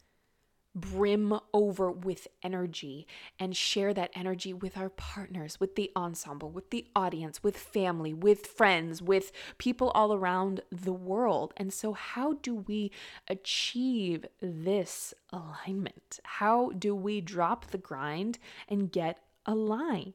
brim 0.76 1.40
over 1.54 1.92
with 1.92 2.28
energy 2.44 3.08
and 3.40 3.56
share 3.56 3.94
that 3.94 4.12
energy 4.14 4.54
with 4.54 4.78
our 4.78 4.90
partners, 4.90 5.60
with 5.60 5.76
the 5.76 5.92
ensemble, 5.96 6.50
with 6.50 6.70
the 6.70 6.86
audience, 6.96 7.44
with 7.44 7.58
family, 7.58 8.14
with 8.14 8.46
friends, 8.46 9.02
with 9.02 9.32
people 9.58 9.90
all 9.92 10.14
around 10.14 10.62
the 10.72 10.94
world. 10.94 11.54
And 11.58 11.74
so, 11.74 11.94
how 11.94 12.34
do 12.34 12.56
we 12.56 12.92
achieve 13.28 14.26
this 14.42 15.14
alignment? 15.32 16.20
How 16.24 16.72
do 16.72 16.96
we 16.96 17.22
drop 17.22 17.68
the 17.68 17.78
grind 17.78 18.40
and 18.68 18.92
get 18.92 19.20
aligned? 19.46 20.14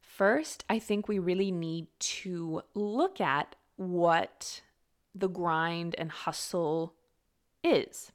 First, 0.00 0.64
I 0.70 0.78
think 0.78 1.08
we 1.08 1.18
really 1.18 1.50
need 1.50 1.88
to 1.98 2.62
look 2.74 3.20
at 3.20 3.56
what 3.76 4.62
the 5.14 5.28
grind 5.28 5.94
and 5.98 6.10
hustle 6.10 6.94
is. 7.64 8.12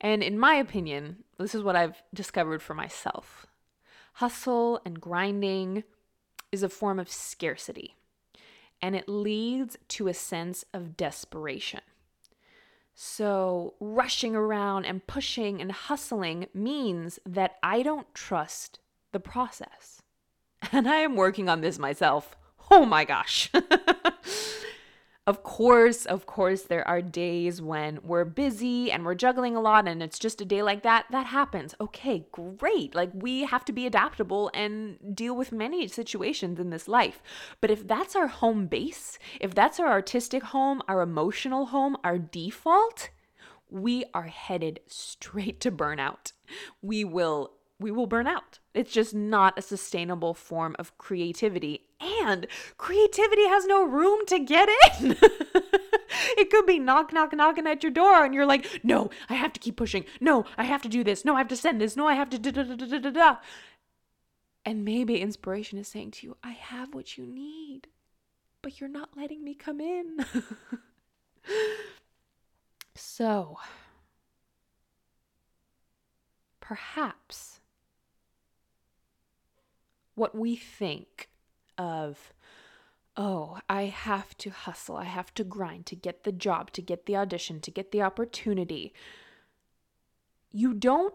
And 0.00 0.22
in 0.22 0.38
my 0.38 0.54
opinion, 0.54 1.24
this 1.38 1.54
is 1.54 1.62
what 1.62 1.76
I've 1.76 2.02
discovered 2.14 2.62
for 2.62 2.74
myself 2.74 3.46
hustle 4.14 4.80
and 4.84 5.00
grinding 5.00 5.84
is 6.50 6.64
a 6.64 6.68
form 6.68 6.98
of 6.98 7.08
scarcity, 7.08 7.94
and 8.82 8.96
it 8.96 9.08
leads 9.08 9.76
to 9.86 10.08
a 10.08 10.14
sense 10.14 10.64
of 10.74 10.96
desperation. 10.96 11.80
So, 12.96 13.74
rushing 13.78 14.34
around 14.34 14.86
and 14.86 15.06
pushing 15.06 15.60
and 15.60 15.70
hustling 15.70 16.48
means 16.52 17.20
that 17.24 17.58
I 17.62 17.82
don't 17.82 18.12
trust 18.12 18.80
the 19.12 19.20
process. 19.20 20.02
And 20.72 20.88
I 20.88 20.96
am 20.96 21.14
working 21.14 21.48
on 21.48 21.60
this 21.60 21.78
myself. 21.78 22.36
Oh 22.72 22.84
my 22.84 23.04
gosh. 23.04 23.52
Of 25.28 25.42
course, 25.42 26.06
of 26.06 26.24
course, 26.24 26.62
there 26.62 26.88
are 26.88 27.02
days 27.02 27.60
when 27.60 27.98
we're 28.02 28.24
busy 28.24 28.90
and 28.90 29.04
we're 29.04 29.14
juggling 29.14 29.56
a 29.56 29.60
lot 29.60 29.86
and 29.86 30.02
it's 30.02 30.18
just 30.18 30.40
a 30.40 30.44
day 30.46 30.62
like 30.62 30.82
that. 30.84 31.04
That 31.10 31.26
happens. 31.26 31.74
Okay, 31.78 32.24
great. 32.32 32.94
Like 32.94 33.10
we 33.12 33.42
have 33.42 33.62
to 33.66 33.72
be 33.74 33.84
adaptable 33.84 34.50
and 34.54 34.96
deal 35.14 35.36
with 35.36 35.52
many 35.52 35.86
situations 35.86 36.58
in 36.58 36.70
this 36.70 36.88
life. 36.88 37.22
But 37.60 37.70
if 37.70 37.86
that's 37.86 38.16
our 38.16 38.28
home 38.28 38.68
base, 38.68 39.18
if 39.38 39.54
that's 39.54 39.78
our 39.78 39.88
artistic 39.88 40.44
home, 40.44 40.80
our 40.88 41.02
emotional 41.02 41.66
home, 41.66 41.98
our 42.02 42.16
default, 42.16 43.10
we 43.68 44.06
are 44.14 44.28
headed 44.28 44.80
straight 44.86 45.60
to 45.60 45.70
burnout. 45.70 46.32
We 46.80 47.04
will 47.04 47.52
we 47.80 47.90
will 47.90 48.06
burn 48.06 48.26
out. 48.26 48.58
It's 48.74 48.92
just 48.92 49.14
not 49.14 49.58
a 49.58 49.62
sustainable 49.62 50.34
form 50.34 50.74
of 50.78 50.96
creativity. 50.98 51.86
And 52.00 52.46
creativity 52.76 53.46
has 53.46 53.66
no 53.66 53.84
room 53.84 54.26
to 54.26 54.38
get 54.40 54.68
in. 55.00 55.16
it 56.36 56.50
could 56.50 56.66
be 56.66 56.78
knock, 56.78 57.12
knock, 57.12 57.34
knocking 57.34 57.66
at 57.66 57.82
your 57.82 57.92
door, 57.92 58.24
and 58.24 58.34
you're 58.34 58.46
like, 58.46 58.80
no, 58.82 59.10
I 59.28 59.34
have 59.34 59.52
to 59.52 59.60
keep 59.60 59.76
pushing. 59.76 60.04
No, 60.20 60.44
I 60.56 60.64
have 60.64 60.82
to 60.82 60.88
do 60.88 61.04
this. 61.04 61.24
No, 61.24 61.36
I 61.36 61.38
have 61.38 61.48
to 61.48 61.56
send 61.56 61.80
this. 61.80 61.96
No, 61.96 62.06
I 62.06 62.14
have 62.14 62.30
to 62.30 62.38
da 62.38 62.50
da 62.50 62.62
da 62.62 62.74
da 62.74 62.98
da 62.98 63.10
da. 63.10 63.36
And 64.64 64.84
maybe 64.84 65.20
inspiration 65.20 65.78
is 65.78 65.88
saying 65.88 66.10
to 66.12 66.26
you, 66.26 66.36
I 66.42 66.50
have 66.50 66.94
what 66.94 67.16
you 67.16 67.26
need, 67.26 67.86
but 68.60 68.80
you're 68.80 68.90
not 68.90 69.10
letting 69.16 69.44
me 69.44 69.54
come 69.54 69.80
in. 69.80 70.24
so, 72.94 73.56
perhaps 76.60 77.60
what 80.18 80.34
we 80.34 80.56
think 80.56 81.28
of 81.76 82.32
oh, 83.18 83.58
I 83.68 83.86
have 83.86 84.38
to 84.38 84.50
hustle, 84.50 84.96
I 84.96 85.04
have 85.04 85.34
to 85.34 85.42
grind 85.42 85.86
to 85.86 85.96
get 85.96 86.22
the 86.22 86.30
job, 86.30 86.70
to 86.72 86.80
get 86.80 87.06
the 87.06 87.16
audition, 87.16 87.60
to 87.62 87.70
get 87.72 87.90
the 87.90 88.00
opportunity. 88.00 88.94
You 90.52 90.72
don't 90.72 91.14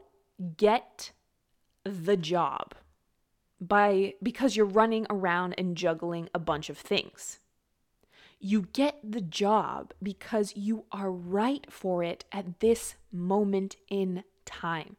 get 0.57 1.13
the 1.85 2.17
job 2.17 2.75
by 3.61 4.15
because 4.21 4.57
you're 4.57 4.65
running 4.65 5.07
around 5.09 5.55
and 5.57 5.77
juggling 5.77 6.27
a 6.33 6.39
bunch 6.39 6.69
of 6.69 6.77
things. 6.77 7.39
You 8.37 8.67
get 8.73 8.99
the 9.01 9.21
job 9.21 9.93
because 10.03 10.57
you 10.57 10.83
are 10.91 11.09
right 11.09 11.65
for 11.69 12.03
it 12.03 12.25
at 12.33 12.59
this 12.59 12.95
moment 13.13 13.77
in 13.89 14.25
time. 14.43 14.97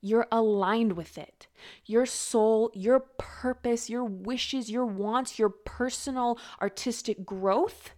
You're 0.00 0.26
aligned 0.30 0.92
with 0.92 1.18
it. 1.18 1.46
Your 1.84 2.06
soul, 2.06 2.70
your 2.74 3.00
purpose, 3.00 3.88
your 3.90 4.04
wishes, 4.04 4.70
your 4.70 4.86
wants, 4.86 5.38
your 5.38 5.48
personal 5.48 6.38
artistic 6.60 7.24
growth 7.24 7.90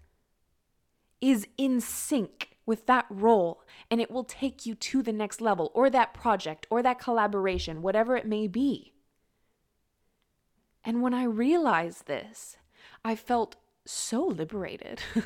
is 1.21 1.47
in 1.57 1.81
sync 1.81 2.57
with 2.65 2.87
that 2.87 3.07
role 3.11 3.63
and 3.91 4.01
it 4.01 4.11
will 4.11 4.25
take 4.25 4.65
you 4.67 4.75
to 4.75 5.03
the 5.03 5.13
next 5.13 5.41
level 5.41 5.73
or 5.75 5.91
that 5.91 6.15
project 6.15 6.67
or 6.71 6.83
that 6.83 7.01
collaboration, 7.01 7.83
whatever 7.83 8.17
it 8.17 8.27
may 8.27 8.47
be. 8.47 8.93
And 10.85 11.03
when 11.03 11.15
I 11.15 11.25
realized 11.25 12.07
this, 12.07 12.57
I 13.05 13.17
felt 13.17 13.57
so 13.85 14.25
liberated. 14.25 15.01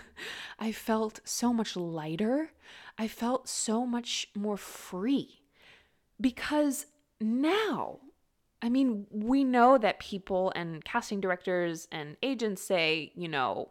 I 0.59 0.73
felt 0.73 1.21
so 1.25 1.53
much 1.53 1.77
lighter. 1.77 2.53
I 2.97 3.09
felt 3.09 3.49
so 3.49 3.85
much 3.85 4.29
more 4.35 4.57
free 4.57 5.42
because 6.21 6.87
now, 7.21 7.99
I 8.61 8.69
mean, 8.69 9.07
we 9.11 9.45
know 9.45 9.79
that 9.79 9.99
people 9.99 10.53
and 10.55 10.85
casting 10.85 11.21
directors 11.21 11.89
and 11.91 12.17
agents 12.23 12.63
say, 12.63 13.13
you 13.15 13.29
know, 13.29 13.71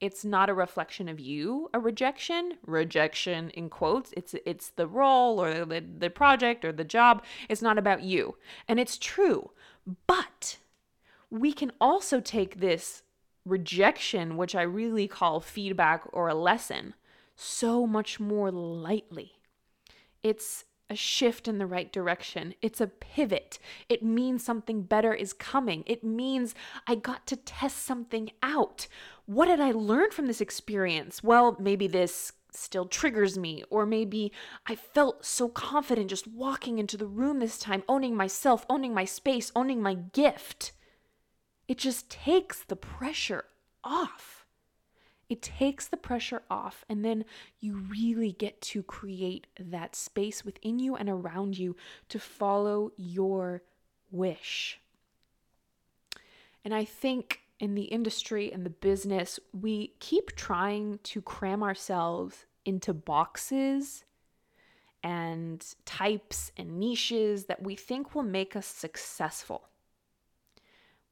it's 0.00 0.24
not 0.24 0.50
a 0.50 0.54
reflection 0.54 1.08
of 1.08 1.18
you, 1.18 1.70
a 1.72 1.80
rejection, 1.80 2.58
rejection 2.66 3.50
in 3.50 3.70
quotes. 3.70 4.12
It's 4.16 4.34
it's 4.44 4.70
the 4.70 4.86
role 4.86 5.40
or 5.40 5.64
the, 5.64 5.82
the 5.98 6.10
project 6.10 6.64
or 6.64 6.72
the 6.72 6.84
job. 6.84 7.24
It's 7.48 7.62
not 7.62 7.78
about 7.78 8.02
you. 8.02 8.36
And 8.68 8.78
it's 8.78 8.98
true. 8.98 9.52
But 10.06 10.58
we 11.30 11.52
can 11.52 11.72
also 11.80 12.20
take 12.20 12.60
this 12.60 13.02
rejection, 13.46 14.36
which 14.36 14.54
I 14.54 14.62
really 14.62 15.08
call 15.08 15.40
feedback 15.40 16.02
or 16.12 16.28
a 16.28 16.34
lesson, 16.34 16.94
so 17.34 17.86
much 17.86 18.20
more 18.20 18.50
lightly. 18.50 19.32
It's 20.22 20.64
a 20.88 20.96
shift 20.96 21.48
in 21.48 21.58
the 21.58 21.66
right 21.66 21.92
direction. 21.92 22.54
It's 22.62 22.80
a 22.80 22.86
pivot. 22.86 23.58
It 23.88 24.02
means 24.02 24.44
something 24.44 24.82
better 24.82 25.12
is 25.12 25.32
coming. 25.32 25.82
It 25.86 26.04
means 26.04 26.54
I 26.86 26.94
got 26.94 27.26
to 27.26 27.36
test 27.36 27.84
something 27.84 28.30
out. 28.42 28.86
What 29.26 29.46
did 29.46 29.60
I 29.60 29.72
learn 29.72 30.10
from 30.10 30.26
this 30.26 30.40
experience? 30.40 31.22
Well, 31.22 31.56
maybe 31.58 31.88
this 31.88 32.32
still 32.52 32.86
triggers 32.86 33.36
me, 33.36 33.62
or 33.68 33.84
maybe 33.84 34.32
I 34.66 34.76
felt 34.76 35.24
so 35.24 35.48
confident 35.48 36.08
just 36.08 36.26
walking 36.26 36.78
into 36.78 36.96
the 36.96 37.06
room 37.06 37.40
this 37.40 37.58
time, 37.58 37.82
owning 37.88 38.16
myself, 38.16 38.64
owning 38.70 38.94
my 38.94 39.04
space, 39.04 39.52
owning 39.54 39.82
my 39.82 39.94
gift. 39.94 40.72
It 41.68 41.78
just 41.78 42.08
takes 42.08 42.62
the 42.62 42.76
pressure 42.76 43.44
off. 43.84 44.35
It 45.28 45.42
takes 45.42 45.88
the 45.88 45.96
pressure 45.96 46.42
off, 46.48 46.84
and 46.88 47.04
then 47.04 47.24
you 47.58 47.76
really 47.76 48.32
get 48.32 48.60
to 48.62 48.82
create 48.82 49.48
that 49.58 49.96
space 49.96 50.44
within 50.44 50.78
you 50.78 50.94
and 50.94 51.08
around 51.08 51.58
you 51.58 51.74
to 52.10 52.18
follow 52.18 52.92
your 52.96 53.62
wish. 54.10 54.80
And 56.64 56.72
I 56.74 56.84
think 56.84 57.40
in 57.58 57.74
the 57.74 57.84
industry 57.84 58.52
and 58.52 58.64
the 58.64 58.70
business, 58.70 59.40
we 59.52 59.94
keep 59.98 60.36
trying 60.36 61.00
to 61.04 61.22
cram 61.22 61.62
ourselves 61.62 62.46
into 62.64 62.92
boxes 62.92 64.04
and 65.02 65.64
types 65.84 66.50
and 66.56 66.78
niches 66.78 67.44
that 67.44 67.62
we 67.62 67.76
think 67.76 68.14
will 68.14 68.22
make 68.22 68.56
us 68.56 68.66
successful 68.66 69.68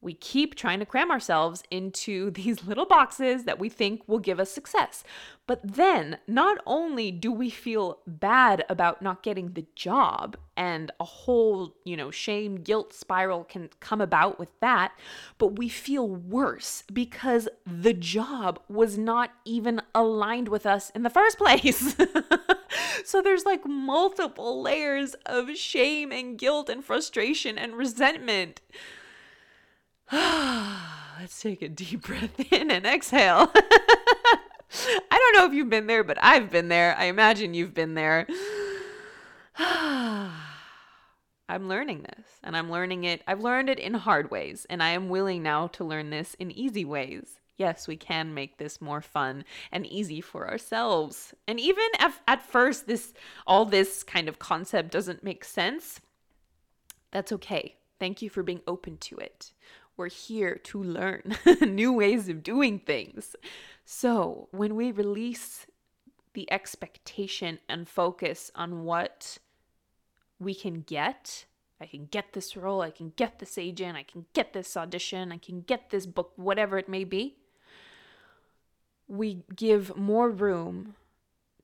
we 0.05 0.15
keep 0.15 0.55
trying 0.55 0.79
to 0.81 0.87
cram 0.87 1.11
ourselves 1.11 1.63
into 1.71 2.31
these 2.33 2.65
little 2.65 2.87
boxes 2.87 3.45
that 3.45 3.59
we 3.59 3.69
think 3.69 4.03
will 4.07 4.19
give 4.19 4.39
us 4.39 4.51
success. 4.51 5.03
But 5.47 5.61
then, 5.63 6.19
not 6.27 6.59
only 6.67 7.11
do 7.11 7.31
we 7.31 7.51
feel 7.51 7.99
bad 8.07 8.65
about 8.69 9.03
not 9.03 9.23
getting 9.23 9.53
the 9.53 9.67
job, 9.75 10.37
and 10.57 10.91
a 11.01 11.05
whole, 11.05 11.75
you 11.85 11.97
know, 11.97 12.11
shame, 12.11 12.57
guilt 12.57 12.93
spiral 12.93 13.45
can 13.45 13.71
come 13.81 14.01
about 14.01 14.39
with 14.39 14.49
that, 14.61 14.93
but 15.39 15.59
we 15.59 15.69
feel 15.69 16.09
worse 16.09 16.85
because 16.93 17.49
the 17.67 17.93
job 17.93 18.61
was 18.69 18.97
not 18.97 19.31
even 19.45 19.83
aligned 19.95 20.49
with 20.49 20.67
us 20.67 20.91
in 20.91 21.03
the 21.03 21.11
first 21.11 21.39
place. 21.39 21.97
so 23.05 23.21
there's 23.21 23.45
like 23.45 23.67
multiple 23.67 24.63
layers 24.63 25.15
of 25.27 25.57
shame 25.57 26.13
and 26.13 26.39
guilt 26.39 26.69
and 26.69 26.85
frustration 26.85 27.59
and 27.59 27.75
resentment. 27.75 28.61
Let's 30.13 31.41
take 31.41 31.63
a 31.63 31.69
deep 31.69 32.03
breath 32.03 32.39
in 32.53 32.71
and 32.71 32.87
exhale. 32.87 33.51
I 33.55 35.19
don't 35.19 35.37
know 35.37 35.47
if 35.47 35.53
you've 35.53 35.71
been 35.71 35.87
there, 35.87 36.05
but 36.05 36.19
I've 36.21 36.51
been 36.51 36.69
there. 36.69 36.97
I 36.99 37.05
imagine 37.05 37.55
you've 37.55 37.75
been 37.75 37.95
there. 37.95 38.27
I'm 41.49 41.69
learning 41.69 42.03
this 42.03 42.27
and 42.43 42.57
I'm 42.57 42.71
learning 42.71 43.05
it. 43.05 43.23
I've 43.27 43.41
learned 43.41 43.69
it 43.69 43.79
in 43.79 43.95
hard 43.95 44.31
ways 44.31 44.67
and 44.69 44.83
I 44.83 44.91
am 44.91 45.09
willing 45.09 45.43
now 45.43 45.69
to 45.69 45.85
learn 45.85 46.11
this 46.11 46.35
in 46.35 46.51
easy 46.51 46.85
ways. 46.85 47.39
Yes, 47.57 47.87
we 47.87 47.97
can 47.97 48.35
make 48.35 48.59
this 48.59 48.81
more 48.81 49.01
fun 49.01 49.45
and 49.71 49.87
easy 49.87 50.21
for 50.21 50.49
ourselves. 50.49 51.35
And 51.47 51.61
even 51.61 51.85
if 52.01 52.21
at 52.27 52.43
first 52.43 52.87
this 52.87 53.15
all 53.47 53.65
this 53.65 54.03
kind 54.03 54.29
of 54.29 54.41
concept 54.41 54.91
doesn't 54.91 55.23
make 55.23 55.45
sense, 55.45 56.01
that's 57.13 57.31
okay. 57.31 57.77
Thank 58.01 58.23
you 58.23 58.29
for 58.29 58.43
being 58.43 58.61
open 58.67 58.97
to 58.99 59.17
it. 59.19 59.53
We're 59.97 60.09
here 60.09 60.57
to 60.65 60.83
learn 60.83 61.37
new 61.61 61.93
ways 61.93 62.29
of 62.29 62.43
doing 62.43 62.79
things. 62.79 63.37
So, 63.85 64.49
when 64.51 64.75
we 64.75 64.91
release 64.91 65.67
the 66.33 66.51
expectation 66.51 67.61
and 67.69 67.89
focus 67.89 68.51
on 68.55 68.85
what 68.85 69.39
we 70.41 70.55
can 70.55 70.81
get, 70.81 71.45
I 71.81 71.87
can 71.87 72.07
get 72.07 72.33
this 72.33 72.57
role, 72.57 72.81
I 72.81 72.91
can 72.91 73.13
get 73.17 73.39
this 73.39 73.57
agent, 73.57 73.97
I 73.97 74.03
can 74.03 74.27
get 74.33 74.53
this 74.53 74.77
audition, 74.77 75.31
I 75.31 75.39
can 75.39 75.61
get 75.61 75.91
this 75.91 76.07
book, 76.07 76.33
whatever 76.37 76.79
it 76.79 76.89
may 76.89 77.05
be 77.05 77.37
we 79.09 79.43
give 79.55 79.97
more 79.97 80.31
room 80.31 80.95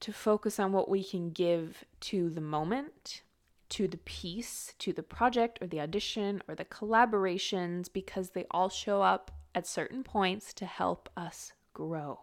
to 0.01 0.13
focus 0.13 0.59
on 0.59 0.73
what 0.73 0.89
we 0.89 1.05
can 1.05 1.31
give 1.31 1.85
to 2.01 2.31
the 2.31 2.41
moment, 2.41 3.23
to 3.71 3.89
the 3.89 3.99
piece, 3.99 4.75
to 4.79 4.93
the 4.93 5.03
project 5.03 5.59
or 5.61 5.67
the 5.67 5.81
audition 5.81 6.43
or 6.49 6.55
the 6.55 6.65
collaborations 6.65 7.93
because 7.93 8.31
they 8.31 8.45
all 8.51 8.69
show 8.69 9.03
up 9.03 9.31
at 9.55 9.67
certain 9.67 10.03
points 10.03 10.53
to 10.55 10.67
help 10.67 11.09
us 11.17 11.53
grow. 11.73 12.21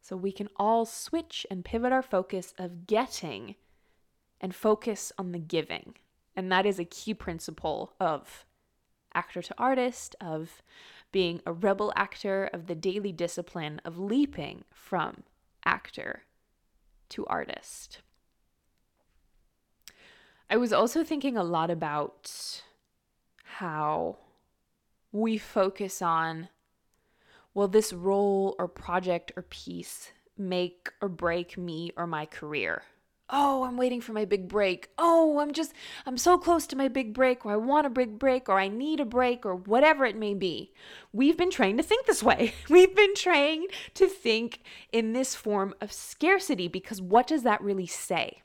So 0.00 0.16
we 0.16 0.32
can 0.32 0.48
all 0.56 0.84
switch 0.84 1.46
and 1.50 1.64
pivot 1.64 1.92
our 1.92 2.02
focus 2.02 2.52
of 2.58 2.86
getting 2.86 3.54
and 4.40 4.54
focus 4.54 5.12
on 5.18 5.32
the 5.32 5.38
giving. 5.38 5.94
And 6.36 6.52
that 6.52 6.66
is 6.66 6.78
a 6.78 6.84
key 6.84 7.14
principle 7.14 7.94
of 7.98 8.44
actor 9.14 9.40
to 9.40 9.54
artist, 9.56 10.14
of 10.20 10.62
being 11.12 11.40
a 11.46 11.52
rebel 11.52 11.92
actor 11.96 12.50
of 12.52 12.66
the 12.66 12.74
daily 12.74 13.12
discipline 13.12 13.80
of 13.84 13.98
leaping 13.98 14.64
from 14.74 15.22
actor 15.64 16.24
to 17.10 17.24
artist. 17.26 18.02
I 20.54 20.56
was 20.56 20.72
also 20.72 21.02
thinking 21.02 21.36
a 21.36 21.42
lot 21.42 21.68
about 21.68 22.62
how 23.42 24.18
we 25.10 25.36
focus 25.36 26.00
on, 26.00 26.48
will 27.54 27.66
this 27.66 27.92
role 27.92 28.54
or 28.56 28.68
project 28.68 29.32
or 29.34 29.42
piece 29.42 30.12
make 30.38 30.92
or 31.00 31.08
break 31.08 31.58
me 31.58 31.90
or 31.96 32.06
my 32.06 32.24
career? 32.24 32.84
oh, 33.30 33.64
I'm 33.64 33.76
waiting 33.76 34.00
for 34.00 34.12
my 34.12 34.26
big 34.26 34.46
break. 34.46 34.90
Oh, 34.96 35.40
I'm 35.40 35.52
just, 35.52 35.72
I'm 36.06 36.18
so 36.18 36.38
close 36.38 36.68
to 36.68 36.76
my 36.76 36.86
big 36.86 37.12
break, 37.14 37.44
or 37.44 37.50
I 37.52 37.56
want 37.56 37.86
a 37.86 37.90
big 37.90 38.16
break, 38.16 38.48
or 38.48 38.60
I 38.60 38.68
need 38.68 39.00
a 39.00 39.04
break, 39.04 39.44
or 39.44 39.56
whatever 39.56 40.04
it 40.04 40.14
may 40.14 40.34
be. 40.34 40.72
We've 41.12 41.36
been 41.36 41.50
trained 41.50 41.78
to 41.78 41.82
think 41.82 42.06
this 42.06 42.22
way. 42.22 42.54
We've 42.68 42.94
been 42.94 43.16
trained 43.16 43.70
to 43.94 44.06
think 44.06 44.60
in 44.92 45.14
this 45.14 45.34
form 45.34 45.74
of 45.80 45.90
scarcity 45.90 46.68
because 46.68 47.00
what 47.00 47.26
does 47.26 47.42
that 47.42 47.62
really 47.62 47.86
say? 47.86 48.42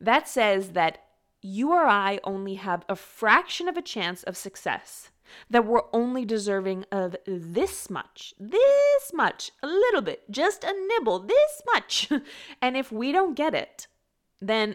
That 0.00 0.26
says 0.26 0.70
that 0.70 1.04
you 1.42 1.72
or 1.72 1.84
I 1.84 2.20
only 2.24 2.54
have 2.54 2.84
a 2.88 2.96
fraction 2.96 3.68
of 3.68 3.76
a 3.76 3.82
chance 3.82 4.22
of 4.22 4.36
success. 4.36 5.10
That 5.48 5.64
we're 5.64 5.82
only 5.92 6.24
deserving 6.24 6.86
of 6.90 7.14
this 7.24 7.88
much, 7.88 8.34
this 8.40 9.12
much, 9.14 9.52
a 9.62 9.66
little 9.68 10.02
bit, 10.02 10.28
just 10.28 10.64
a 10.64 10.74
nibble, 10.88 11.20
this 11.20 11.62
much. 11.72 12.10
and 12.62 12.76
if 12.76 12.90
we 12.90 13.12
don't 13.12 13.36
get 13.36 13.54
it, 13.54 13.86
then 14.40 14.74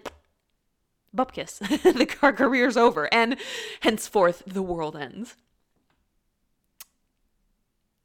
bupkis. 1.15 1.59
the 1.97 2.05
car 2.05 2.31
career's 2.31 2.77
over, 2.77 3.13
and 3.13 3.37
henceforth 3.81 4.43
the 4.45 4.61
world 4.61 4.95
ends. 4.95 5.35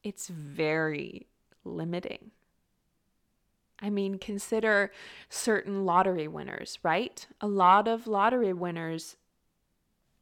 It's 0.03 0.27
very 0.27 1.27
limiting. 1.63 2.31
I 3.81 3.89
mean, 3.89 4.17
consider 4.17 4.91
certain 5.29 5.85
lottery 5.85 6.27
winners, 6.27 6.77
right? 6.83 7.25
A 7.39 7.47
lot 7.47 7.87
of 7.87 8.07
lottery 8.07 8.53
winners, 8.53 9.15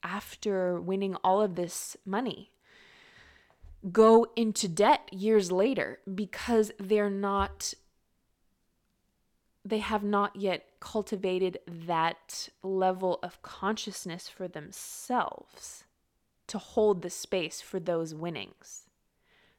after 0.01 0.79
winning 0.79 1.15
all 1.23 1.41
of 1.41 1.55
this 1.55 1.97
money, 2.05 2.51
go 3.91 4.27
into 4.35 4.67
debt 4.67 5.11
years 5.11 5.51
later 5.51 5.99
because 6.13 6.71
they're 6.79 7.09
not 7.09 7.73
they 9.65 9.79
have 9.79 10.03
not 10.03 10.35
yet 10.35 10.65
cultivated 10.79 11.59
that 11.67 12.49
level 12.63 13.19
of 13.21 13.41
consciousness 13.41 14.27
for 14.27 14.47
themselves 14.47 15.83
to 16.47 16.57
hold 16.57 17.01
the 17.01 17.09
space 17.09 17.61
for 17.61 17.79
those 17.79 18.15
winnings. 18.15 18.87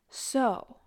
So, 0.09 0.79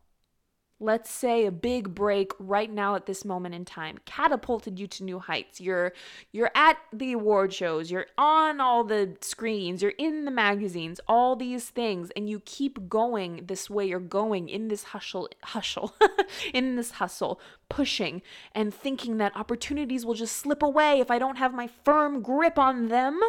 let's 0.83 1.09
say 1.09 1.45
a 1.45 1.51
big 1.51 1.95
break 1.95 2.33
right 2.39 2.69
now 2.69 2.95
at 2.95 3.05
this 3.05 3.23
moment 3.23 3.55
in 3.55 3.63
time 3.63 3.97
catapulted 4.05 4.77
you 4.77 4.85
to 4.87 5.03
new 5.03 5.17
heights. 5.17 5.61
You're 5.61 5.93
you're 6.31 6.51
at 6.53 6.77
the 6.91 7.13
award 7.13 7.53
shows 7.53 7.89
you're 7.89 8.07
on 8.17 8.59
all 8.59 8.83
the 8.83 9.15
screens 9.21 9.81
you're 9.81 9.93
in 9.97 10.25
the 10.25 10.31
magazines 10.31 10.99
all 11.07 11.35
these 11.35 11.69
things 11.69 12.11
and 12.15 12.29
you 12.29 12.41
keep 12.41 12.89
going 12.89 13.45
this 13.47 13.69
way. 13.69 13.85
You're 13.87 13.99
going 13.99 14.49
in 14.49 14.67
this 14.67 14.83
hustle 14.83 15.29
hustle 15.43 15.95
in 16.53 16.75
this 16.75 16.91
hustle 16.91 17.39
pushing 17.69 18.21
and 18.53 18.73
thinking 18.73 19.17
that 19.17 19.35
opportunities 19.35 20.05
will 20.05 20.13
just 20.13 20.35
slip 20.35 20.61
away 20.61 20.99
if 20.99 21.09
i 21.09 21.17
don't 21.17 21.37
have 21.37 21.53
my 21.53 21.67
firm 21.67 22.21
grip 22.21 22.59
on 22.59 22.89
them. 22.89 23.19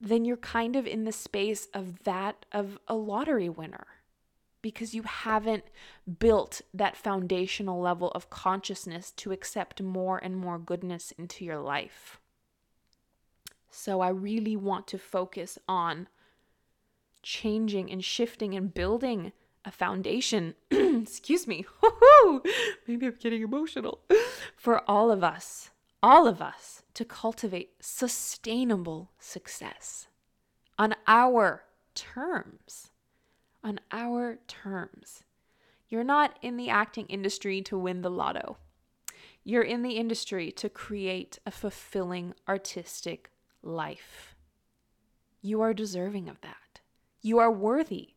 Then 0.00 0.24
you're 0.24 0.36
kind 0.36 0.76
of 0.76 0.86
in 0.86 1.04
the 1.04 1.12
space 1.12 1.68
of 1.72 2.02
that 2.02 2.44
of 2.52 2.78
a 2.88 2.94
lottery 2.94 3.48
winner 3.48 3.86
because 4.64 4.94
you 4.94 5.02
haven't 5.02 5.64
built 6.18 6.62
that 6.72 6.96
foundational 6.96 7.82
level 7.82 8.10
of 8.12 8.30
consciousness 8.30 9.10
to 9.10 9.30
accept 9.30 9.82
more 9.82 10.16
and 10.16 10.38
more 10.38 10.58
goodness 10.58 11.12
into 11.18 11.44
your 11.44 11.58
life. 11.58 12.18
So, 13.70 14.00
I 14.00 14.08
really 14.08 14.56
want 14.56 14.86
to 14.86 14.98
focus 14.98 15.58
on 15.68 16.08
changing 17.22 17.92
and 17.92 18.02
shifting 18.02 18.54
and 18.54 18.72
building 18.72 19.32
a 19.66 19.70
foundation. 19.70 20.54
Excuse 20.70 21.46
me. 21.46 21.66
Maybe 22.88 23.04
I'm 23.04 23.16
getting 23.20 23.42
emotional. 23.42 23.98
For 24.56 24.80
all 24.88 25.10
of 25.10 25.22
us, 25.22 25.72
all 26.02 26.26
of 26.26 26.40
us 26.40 26.84
to 26.94 27.04
cultivate 27.04 27.72
sustainable 27.80 29.10
success 29.18 30.08
on 30.78 30.94
our 31.06 31.64
terms 31.94 32.92
on 33.64 33.80
our 33.90 34.38
terms. 34.46 35.24
You're 35.88 36.04
not 36.04 36.38
in 36.42 36.56
the 36.56 36.68
acting 36.68 37.06
industry 37.06 37.62
to 37.62 37.78
win 37.78 38.02
the 38.02 38.10
lotto. 38.10 38.58
You're 39.42 39.62
in 39.62 39.82
the 39.82 39.96
industry 39.96 40.52
to 40.52 40.68
create 40.68 41.38
a 41.46 41.50
fulfilling 41.50 42.34
artistic 42.48 43.30
life. 43.62 44.36
You 45.40 45.60
are 45.62 45.74
deserving 45.74 46.28
of 46.28 46.40
that. 46.42 46.80
You 47.22 47.38
are 47.38 47.50
worthy 47.50 48.10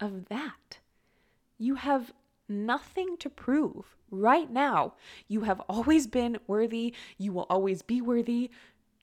of 0.00 0.28
that. 0.28 0.78
You 1.58 1.76
have 1.76 2.12
nothing 2.48 3.16
to 3.18 3.30
prove 3.30 3.96
right 4.10 4.50
now. 4.50 4.94
You 5.28 5.42
have 5.42 5.60
always 5.68 6.06
been 6.06 6.38
worthy. 6.46 6.94
You 7.18 7.32
will 7.32 7.46
always 7.48 7.82
be 7.82 8.00
worthy. 8.00 8.50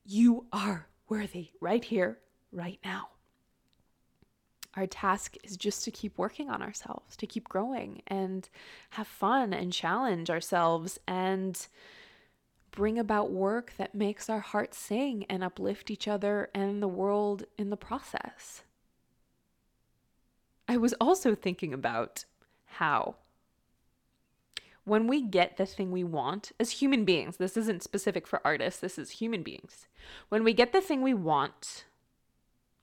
You 0.05 0.45
are 0.51 0.87
worthy 1.09 1.51
right 1.59 1.83
here, 1.83 2.19
right 2.51 2.79
now 2.83 3.09
our 4.75 4.87
task 4.87 5.35
is 5.43 5.57
just 5.57 5.83
to 5.83 5.91
keep 5.91 6.17
working 6.17 6.49
on 6.49 6.61
ourselves, 6.61 7.15
to 7.17 7.27
keep 7.27 7.49
growing 7.49 8.01
and 8.07 8.49
have 8.91 9.07
fun 9.07 9.53
and 9.53 9.73
challenge 9.73 10.29
ourselves 10.29 10.99
and 11.07 11.67
bring 12.71 12.97
about 12.97 13.31
work 13.31 13.73
that 13.77 13.93
makes 13.93 14.29
our 14.29 14.39
hearts 14.39 14.77
sing 14.77 15.25
and 15.29 15.43
uplift 15.43 15.91
each 15.91 16.07
other 16.07 16.49
and 16.55 16.81
the 16.81 16.87
world 16.87 17.43
in 17.57 17.69
the 17.69 17.77
process. 17.77 18.63
I 20.67 20.77
was 20.77 20.93
also 21.01 21.35
thinking 21.35 21.73
about 21.73 22.23
how 22.65 23.15
when 24.85 25.05
we 25.05 25.21
get 25.21 25.57
the 25.57 25.65
thing 25.65 25.91
we 25.91 26.03
want 26.03 26.53
as 26.59 26.71
human 26.71 27.05
beings, 27.05 27.37
this 27.37 27.57
isn't 27.57 27.83
specific 27.83 28.25
for 28.25 28.41
artists, 28.45 28.79
this 28.79 28.97
is 28.97 29.11
human 29.11 29.43
beings. 29.43 29.87
When 30.29 30.43
we 30.43 30.53
get 30.53 30.71
the 30.71 30.81
thing 30.81 31.01
we 31.01 31.13
want, 31.13 31.85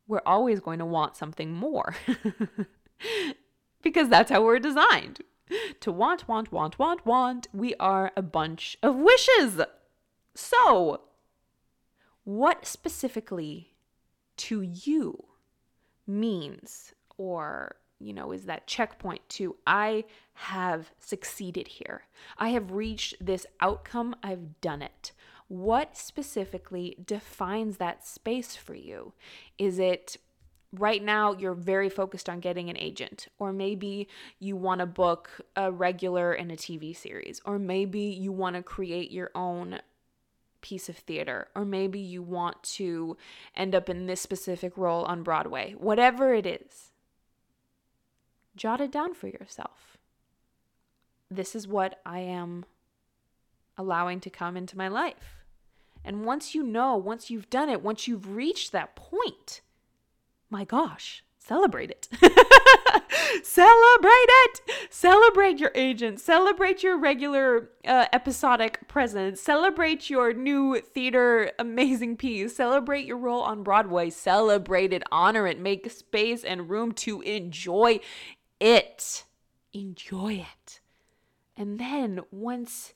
we're 0.08 0.22
always 0.26 0.58
going 0.58 0.80
to 0.80 0.86
want 0.86 1.16
something 1.16 1.52
more 1.52 1.94
because 3.82 4.08
that's 4.08 4.30
how 4.30 4.42
we're 4.42 4.58
designed 4.58 5.20
to 5.80 5.92
want, 5.92 6.26
want, 6.26 6.50
want, 6.50 6.78
want, 6.78 7.06
want. 7.06 7.46
We 7.52 7.74
are 7.78 8.10
a 8.16 8.22
bunch 8.22 8.76
of 8.82 8.96
wishes. 8.96 9.60
So, 10.34 11.02
what 12.24 12.66
specifically 12.66 13.74
to 14.38 14.62
you 14.62 15.24
means 16.06 16.92
or 17.16 17.76
you 18.00 18.12
know, 18.12 18.32
is 18.32 18.44
that 18.44 18.66
checkpoint 18.66 19.28
to 19.28 19.56
I 19.66 20.04
have 20.34 20.92
succeeded 21.00 21.66
here. 21.66 22.02
I 22.36 22.50
have 22.50 22.72
reached 22.72 23.14
this 23.20 23.46
outcome. 23.60 24.14
I've 24.22 24.60
done 24.60 24.82
it. 24.82 25.12
What 25.48 25.96
specifically 25.96 26.96
defines 27.04 27.78
that 27.78 28.06
space 28.06 28.54
for 28.54 28.74
you? 28.74 29.14
Is 29.56 29.78
it 29.78 30.18
right 30.72 31.02
now 31.02 31.32
you're 31.32 31.54
very 31.54 31.88
focused 31.88 32.28
on 32.28 32.40
getting 32.40 32.68
an 32.68 32.76
agent 32.76 33.28
or 33.38 33.52
maybe 33.52 34.06
you 34.38 34.56
want 34.56 34.80
to 34.80 34.86
book 34.86 35.30
a 35.56 35.72
regular 35.72 36.34
in 36.34 36.50
a 36.50 36.56
TV 36.56 36.94
series 36.94 37.40
or 37.44 37.58
maybe 37.58 38.00
you 38.00 38.30
want 38.30 38.56
to 38.56 38.62
create 38.62 39.10
your 39.10 39.30
own 39.34 39.80
piece 40.60 40.90
of 40.90 40.96
theater 40.96 41.48
or 41.54 41.64
maybe 41.64 41.98
you 41.98 42.22
want 42.22 42.62
to 42.62 43.16
end 43.56 43.74
up 43.74 43.88
in 43.88 44.06
this 44.06 44.20
specific 44.20 44.76
role 44.76 45.04
on 45.04 45.22
Broadway 45.22 45.74
whatever 45.78 46.34
it 46.34 46.44
is? 46.44 46.92
Jot 48.54 48.80
it 48.80 48.92
down 48.92 49.14
for 49.14 49.28
yourself. 49.28 49.96
This 51.30 51.54
is 51.54 51.66
what 51.66 52.00
I 52.04 52.18
am 52.18 52.66
allowing 53.78 54.20
to 54.20 54.30
come 54.30 54.56
into 54.56 54.76
my 54.76 54.88
life 54.88 55.37
and 56.04 56.24
once 56.24 56.54
you 56.54 56.62
know 56.62 56.96
once 56.96 57.30
you've 57.30 57.50
done 57.50 57.68
it 57.68 57.82
once 57.82 58.08
you've 58.08 58.34
reached 58.34 58.72
that 58.72 58.96
point 58.96 59.60
my 60.50 60.64
gosh, 60.64 61.22
celebrate 61.38 61.90
it. 61.90 62.08
celebrate 63.42 64.28
it. 64.28 64.60
Celebrate 64.88 65.58
your 65.58 65.72
agent. 65.74 66.20
Celebrate 66.20 66.82
your 66.82 66.98
regular 66.98 67.70
uh, 67.86 68.06
episodic 68.12 68.88
presence. 68.88 69.42
Celebrate 69.42 70.08
your 70.08 70.32
new 70.32 70.80
theater 70.80 71.52
amazing 71.58 72.16
piece. 72.16 72.56
Celebrate 72.56 73.04
your 73.04 73.18
role 73.18 73.42
on 73.42 73.62
Broadway. 73.62 74.08
Celebrate 74.08 74.94
it. 74.94 75.02
Honor 75.12 75.46
it. 75.46 75.60
Make 75.60 75.90
space 75.90 76.44
and 76.44 76.70
room 76.70 76.92
to 76.92 77.20
enjoy 77.22 78.00
it. 78.58 79.24
Enjoy 79.74 80.32
it. 80.32 80.80
And 81.58 81.78
then 81.78 82.20
once 82.30 82.94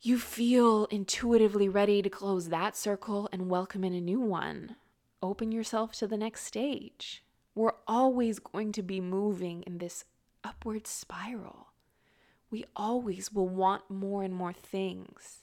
you 0.00 0.16
feel 0.16 0.84
intuitively 0.92 1.68
ready 1.68 2.02
to 2.02 2.08
close 2.08 2.48
that 2.48 2.76
circle 2.76 3.28
and 3.32 3.50
welcome 3.50 3.82
in 3.82 3.94
a 3.94 4.00
new 4.00 4.20
one, 4.20 4.76
open 5.20 5.50
yourself 5.50 5.92
to 5.92 6.06
the 6.06 6.16
next 6.16 6.44
stage. 6.44 7.24
We're 7.56 7.72
always 7.88 8.38
going 8.38 8.70
to 8.72 8.82
be 8.82 9.00
moving 9.00 9.64
in 9.64 9.78
this 9.78 10.04
upward 10.44 10.86
spiral. 10.86 11.72
We 12.48 12.64
always 12.76 13.32
will 13.32 13.48
want 13.48 13.90
more 13.90 14.22
and 14.22 14.32
more 14.32 14.52
things. 14.52 15.42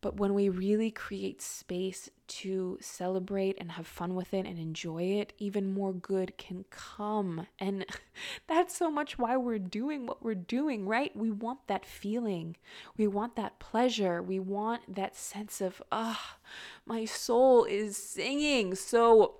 But 0.00 0.16
when 0.16 0.34
we 0.34 0.48
really 0.48 0.90
create 0.90 1.40
space 1.40 2.10
to 2.28 2.78
celebrate 2.80 3.56
and 3.58 3.72
have 3.72 3.86
fun 3.86 4.14
with 4.14 4.34
it 4.34 4.46
and 4.46 4.58
enjoy 4.58 5.02
it, 5.02 5.32
even 5.38 5.72
more 5.72 5.92
good 5.92 6.36
can 6.36 6.64
come. 6.70 7.46
And 7.58 7.86
that's 8.46 8.76
so 8.76 8.90
much 8.90 9.18
why 9.18 9.36
we're 9.36 9.58
doing 9.58 10.06
what 10.06 10.22
we're 10.22 10.34
doing, 10.34 10.86
right? 10.86 11.16
We 11.16 11.30
want 11.30 11.66
that 11.66 11.86
feeling. 11.86 12.56
We 12.96 13.06
want 13.06 13.36
that 13.36 13.58
pleasure. 13.58 14.22
We 14.22 14.38
want 14.38 14.94
that 14.94 15.16
sense 15.16 15.60
of, 15.60 15.82
ah, 15.90 16.36
oh, 16.36 16.46
my 16.84 17.04
soul 17.04 17.64
is 17.64 17.96
singing. 17.96 18.74
So 18.74 19.36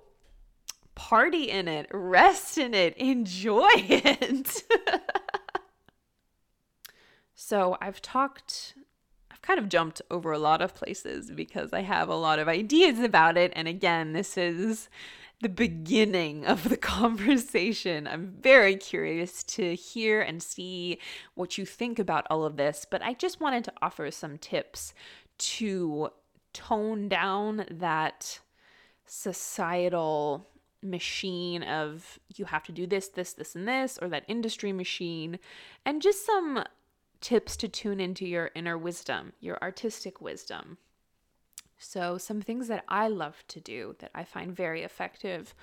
party 0.95 1.51
in 1.51 1.67
it, 1.67 1.87
rest 1.91 2.57
in 2.57 2.73
it, 2.73 2.97
enjoy 2.97 3.69
it. 3.75 4.63
so 7.35 7.77
I've 7.79 8.01
talked 8.01 8.73
kind 9.47 9.59
of 9.59 9.69
jumped 9.69 10.01
over 10.11 10.33
a 10.33 10.37
lot 10.37 10.61
of 10.61 10.75
places 10.75 11.31
because 11.31 11.71
I 11.71 11.79
have 11.79 12.09
a 12.09 12.15
lot 12.15 12.37
of 12.37 12.49
ideas 12.49 12.99
about 12.99 13.37
it. 13.37 13.53
And 13.55 13.65
again, 13.65 14.11
this 14.11 14.37
is 14.37 14.89
the 15.41 15.47
beginning 15.47 16.45
of 16.45 16.67
the 16.67 16.75
conversation. 16.97 18.07
I'm 18.07 18.35
very 18.41 18.75
curious 18.75 19.43
to 19.43 19.73
hear 19.73 20.19
and 20.19 20.43
see 20.43 20.99
what 21.35 21.57
you 21.57 21.65
think 21.65 21.97
about 21.97 22.27
all 22.29 22.43
of 22.43 22.57
this, 22.57 22.85
but 22.89 23.01
I 23.01 23.13
just 23.13 23.39
wanted 23.39 23.63
to 23.65 23.73
offer 23.81 24.11
some 24.11 24.37
tips 24.37 24.93
to 25.37 26.09
tone 26.51 27.07
down 27.07 27.65
that 27.71 28.41
societal 29.05 30.45
machine 30.83 31.63
of 31.63 32.19
you 32.35 32.45
have 32.45 32.63
to 32.63 32.73
do 32.73 32.85
this, 32.85 33.07
this, 33.07 33.31
this, 33.31 33.55
and 33.55 33.65
this, 33.65 33.97
or 34.01 34.09
that 34.09 34.25
industry 34.27 34.73
machine, 34.73 35.39
and 35.85 36.01
just 36.01 36.25
some 36.25 36.63
tips 37.21 37.57
to 37.57 37.67
tune 37.67 37.99
into 37.99 38.25
your 38.25 38.51
inner 38.55 38.77
wisdom, 38.77 39.33
your 39.39 39.57
artistic 39.61 40.21
wisdom. 40.21 40.77
So, 41.77 42.17
some 42.17 42.41
things 42.41 42.67
that 42.69 42.83
I 42.87 43.07
love 43.07 43.43
to 43.49 43.59
do 43.59 43.95
that 43.99 44.11
I 44.15 44.23
find 44.23 44.55
very 44.55 44.81
effective 44.83 45.53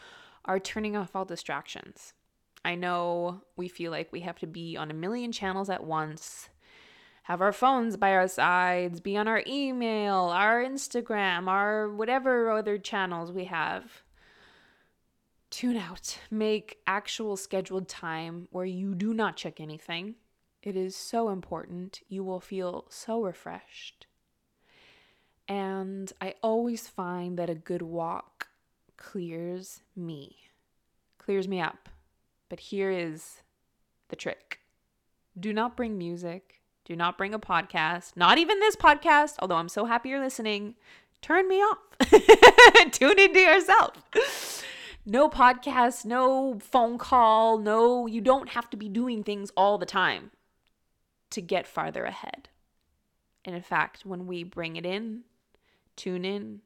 are 0.44 0.60
turning 0.60 0.96
off 0.96 1.16
all 1.16 1.24
distractions. 1.24 2.12
I 2.64 2.74
know 2.76 3.42
we 3.56 3.68
feel 3.68 3.90
like 3.90 4.12
we 4.12 4.20
have 4.20 4.38
to 4.38 4.46
be 4.46 4.76
on 4.76 4.90
a 4.90 4.94
million 4.94 5.32
channels 5.32 5.68
at 5.68 5.84
once, 5.84 6.48
have 7.24 7.40
our 7.40 7.52
phones 7.52 7.96
by 7.96 8.12
our 8.12 8.28
sides, 8.28 9.00
be 9.00 9.16
on 9.16 9.28
our 9.28 9.42
email, 9.46 10.16
our 10.16 10.62
Instagram, 10.62 11.48
our 11.48 11.90
whatever 11.90 12.50
other 12.50 12.78
channels 12.78 13.32
we 13.32 13.44
have. 13.44 14.02
Tune 15.50 15.76
out. 15.76 16.18
Make 16.30 16.78
actual 16.86 17.36
scheduled 17.36 17.88
time 17.88 18.48
where 18.50 18.64
you 18.64 18.94
do 18.94 19.14
not 19.14 19.36
check 19.36 19.60
anything 19.60 20.16
it 20.64 20.76
is 20.76 20.96
so 20.96 21.28
important. 21.28 22.00
You 22.08 22.24
will 22.24 22.40
feel 22.40 22.86
so 22.88 23.22
refreshed. 23.22 24.06
And 25.46 26.10
I 26.22 26.34
always 26.42 26.88
find 26.88 27.38
that 27.38 27.50
a 27.50 27.54
good 27.54 27.82
walk 27.82 28.48
clears 28.96 29.82
me, 29.94 30.36
clears 31.18 31.46
me 31.46 31.60
up. 31.60 31.90
But 32.48 32.60
here 32.60 32.90
is 32.90 33.42
the 34.08 34.16
trick 34.16 34.60
do 35.38 35.52
not 35.52 35.76
bring 35.76 35.98
music, 35.98 36.62
do 36.84 36.96
not 36.96 37.18
bring 37.18 37.34
a 37.34 37.38
podcast, 37.38 38.16
not 38.16 38.38
even 38.38 38.60
this 38.60 38.76
podcast, 38.76 39.34
although 39.40 39.56
I'm 39.56 39.68
so 39.68 39.84
happy 39.84 40.10
you're 40.10 40.20
listening. 40.20 40.76
Turn 41.20 41.46
me 41.48 41.56
off. 41.56 41.78
Tune 42.92 43.18
into 43.18 43.40
yourself. 43.40 44.62
No 45.04 45.28
podcast, 45.28 46.06
no 46.06 46.58
phone 46.60 46.96
call, 46.96 47.58
no, 47.58 48.06
you 48.06 48.20
don't 48.22 48.50
have 48.50 48.70
to 48.70 48.76
be 48.76 48.88
doing 48.88 49.24
things 49.24 49.50
all 49.56 49.76
the 49.76 49.86
time 49.86 50.30
to 51.34 51.42
get 51.42 51.66
farther 51.66 52.04
ahead. 52.04 52.48
And 53.44 53.54
in 53.54 53.62
fact, 53.62 54.06
when 54.06 54.26
we 54.26 54.44
bring 54.44 54.76
it 54.76 54.86
in, 54.86 55.22
tune 55.96 56.24
in, 56.24 56.60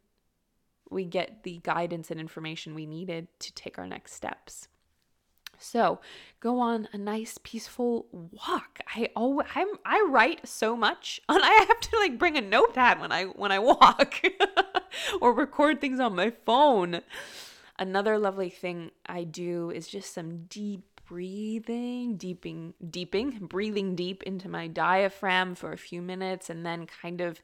we 0.91 1.05
get 1.05 1.43
the 1.43 1.61
guidance 1.63 2.11
and 2.11 2.21
information 2.21 2.75
we 2.75 2.87
needed 2.87 3.29
to 3.41 3.53
take 3.55 3.79
our 3.79 3.87
next 3.87 4.13
steps. 4.13 4.69
So, 5.61 6.01
go 6.39 6.61
on 6.61 6.87
a 6.93 6.99
nice 6.99 7.37
peaceful 7.43 8.07
walk. 8.13 8.79
I 8.95 9.09
always 9.17 9.49
I'm, 9.57 9.67
I 9.85 10.07
write 10.09 10.47
so 10.47 10.77
much, 10.77 11.21
and 11.29 11.43
I 11.43 11.65
have 11.67 11.81
to 11.81 11.99
like 11.99 12.17
bring 12.17 12.37
a 12.37 12.41
notepad 12.41 13.01
when 13.01 13.11
I 13.11 13.25
when 13.25 13.51
I 13.51 13.59
walk, 13.59 14.23
or 15.21 15.33
record 15.33 15.81
things 15.81 15.99
on 15.99 16.15
my 16.15 16.31
phone. 16.47 17.01
Another 17.77 18.19
lovely 18.19 18.51
thing 18.51 18.93
I 19.07 19.25
do 19.25 19.71
is 19.71 19.89
just 19.89 20.15
some 20.15 20.45
deep 20.49 20.98
breathing, 21.09 22.17
deeping, 22.17 22.75
deeping, 22.91 23.31
breathing 23.41 23.97
deep 23.97 24.23
into 24.25 24.47
my 24.47 24.67
diaphragm 24.67 25.55
for 25.55 25.73
a 25.73 25.79
few 25.79 26.03
minutes 26.03 26.51
and 26.51 26.67
then 26.67 26.87
kind 26.87 27.23
of 27.23 27.41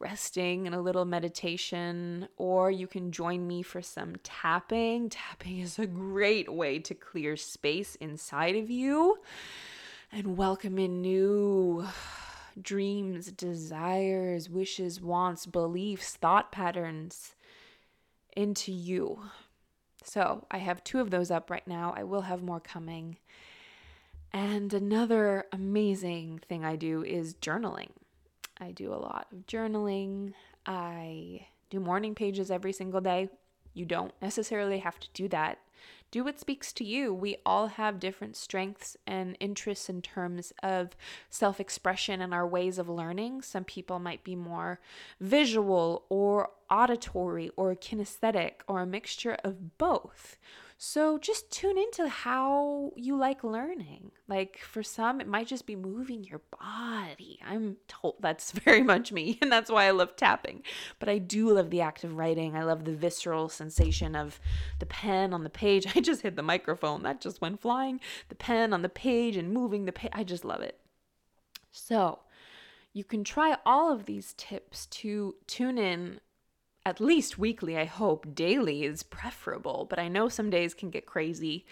resting 0.00 0.66
in 0.66 0.74
a 0.74 0.80
little 0.80 1.04
meditation. 1.04 2.26
Or 2.36 2.72
you 2.72 2.88
can 2.88 3.12
join 3.12 3.46
me 3.46 3.62
for 3.62 3.80
some 3.80 4.16
tapping. 4.24 5.10
Tapping 5.10 5.60
is 5.60 5.78
a 5.78 5.86
great 5.86 6.52
way 6.52 6.80
to 6.80 6.94
clear 6.94 7.36
space 7.36 7.94
inside 7.96 8.56
of 8.56 8.68
you 8.68 9.18
and 10.10 10.36
welcome 10.36 10.76
in 10.78 11.00
new 11.00 11.86
dreams, 12.60 13.30
desires, 13.30 14.50
wishes, 14.50 15.00
wants, 15.00 15.46
beliefs, 15.46 16.14
thought 16.16 16.50
patterns 16.50 17.36
into 18.36 18.72
you. 18.72 19.20
So 20.04 20.46
I 20.50 20.58
have 20.58 20.84
two 20.84 21.00
of 21.00 21.10
those 21.10 21.30
up 21.30 21.50
right 21.50 21.66
now. 21.66 21.94
I 21.96 22.04
will 22.04 22.22
have 22.22 22.42
more 22.42 22.60
coming. 22.60 23.16
And 24.32 24.72
another 24.72 25.46
amazing 25.52 26.40
thing 26.48 26.64
I 26.64 26.76
do 26.76 27.02
is 27.02 27.34
journaling. 27.34 27.90
I 28.60 28.70
do 28.72 28.92
a 28.92 28.96
lot 28.96 29.26
of 29.32 29.46
journaling. 29.46 30.34
I 30.66 31.46
do 31.70 31.80
morning 31.80 32.14
pages 32.14 32.50
every 32.50 32.72
single 32.72 33.00
day. 33.00 33.28
You 33.74 33.84
don't 33.84 34.12
necessarily 34.22 34.78
have 34.78 34.98
to 35.00 35.08
do 35.12 35.28
that 35.28 35.58
do 36.14 36.22
what 36.22 36.38
speaks 36.38 36.72
to 36.72 36.84
you. 36.84 37.12
We 37.12 37.38
all 37.44 37.66
have 37.66 37.98
different 37.98 38.36
strengths 38.36 38.96
and 39.04 39.36
interests 39.40 39.88
in 39.88 40.00
terms 40.00 40.52
of 40.62 40.90
self 41.28 41.58
expression 41.58 42.20
and 42.20 42.32
our 42.32 42.46
ways 42.46 42.78
of 42.78 42.88
learning. 42.88 43.42
Some 43.42 43.64
people 43.64 43.98
might 43.98 44.22
be 44.22 44.36
more 44.36 44.78
visual 45.20 46.04
or 46.08 46.50
auditory 46.70 47.50
or 47.56 47.74
kinesthetic 47.74 48.60
or 48.68 48.80
a 48.80 48.86
mixture 48.86 49.36
of 49.42 49.76
both. 49.76 50.38
So 50.86 51.16
just 51.16 51.50
tune 51.50 51.78
into 51.78 52.10
how 52.10 52.92
you 52.94 53.16
like 53.16 53.42
learning. 53.42 54.10
Like 54.28 54.58
for 54.58 54.82
some, 54.82 55.18
it 55.18 55.26
might 55.26 55.46
just 55.46 55.66
be 55.66 55.76
moving 55.76 56.24
your 56.24 56.42
body. 56.60 57.40
I'm 57.42 57.78
told 57.88 58.16
that's 58.20 58.52
very 58.66 58.82
much 58.82 59.10
me, 59.10 59.38
and 59.40 59.50
that's 59.50 59.70
why 59.70 59.86
I 59.86 59.92
love 59.92 60.14
tapping. 60.14 60.62
But 60.98 61.08
I 61.08 61.16
do 61.16 61.48
love 61.48 61.70
the 61.70 61.80
act 61.80 62.04
of 62.04 62.18
writing. 62.18 62.54
I 62.54 62.64
love 62.64 62.84
the 62.84 62.92
visceral 62.92 63.48
sensation 63.48 64.14
of 64.14 64.38
the 64.78 64.84
pen 64.84 65.32
on 65.32 65.42
the 65.42 65.48
page. 65.48 65.86
I 65.96 66.00
just 66.00 66.20
hit 66.20 66.36
the 66.36 66.42
microphone, 66.42 67.02
that 67.04 67.22
just 67.22 67.40
went 67.40 67.62
flying. 67.62 67.98
The 68.28 68.34
pen 68.34 68.74
on 68.74 68.82
the 68.82 68.90
page 68.90 69.38
and 69.38 69.54
moving 69.54 69.86
the 69.86 69.92
page. 69.92 70.12
I 70.12 70.22
just 70.22 70.44
love 70.44 70.60
it. 70.60 70.78
So, 71.70 72.18
you 72.92 73.04
can 73.04 73.24
try 73.24 73.56
all 73.64 73.90
of 73.90 74.04
these 74.04 74.34
tips 74.36 74.84
to 74.86 75.36
tune 75.46 75.78
in 75.78 76.20
at 76.86 77.00
least 77.00 77.38
weekly. 77.38 77.76
I 77.76 77.84
hope 77.84 78.34
daily 78.34 78.84
is 78.84 79.02
preferable, 79.02 79.86
but 79.88 79.98
I 79.98 80.08
know 80.08 80.28
some 80.28 80.50
days 80.50 80.74
can 80.74 80.90
get 80.90 81.06
crazy 81.06 81.64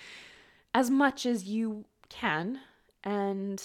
as 0.74 0.90
much 0.90 1.26
as 1.26 1.44
you 1.44 1.84
can 2.08 2.60
and 3.04 3.62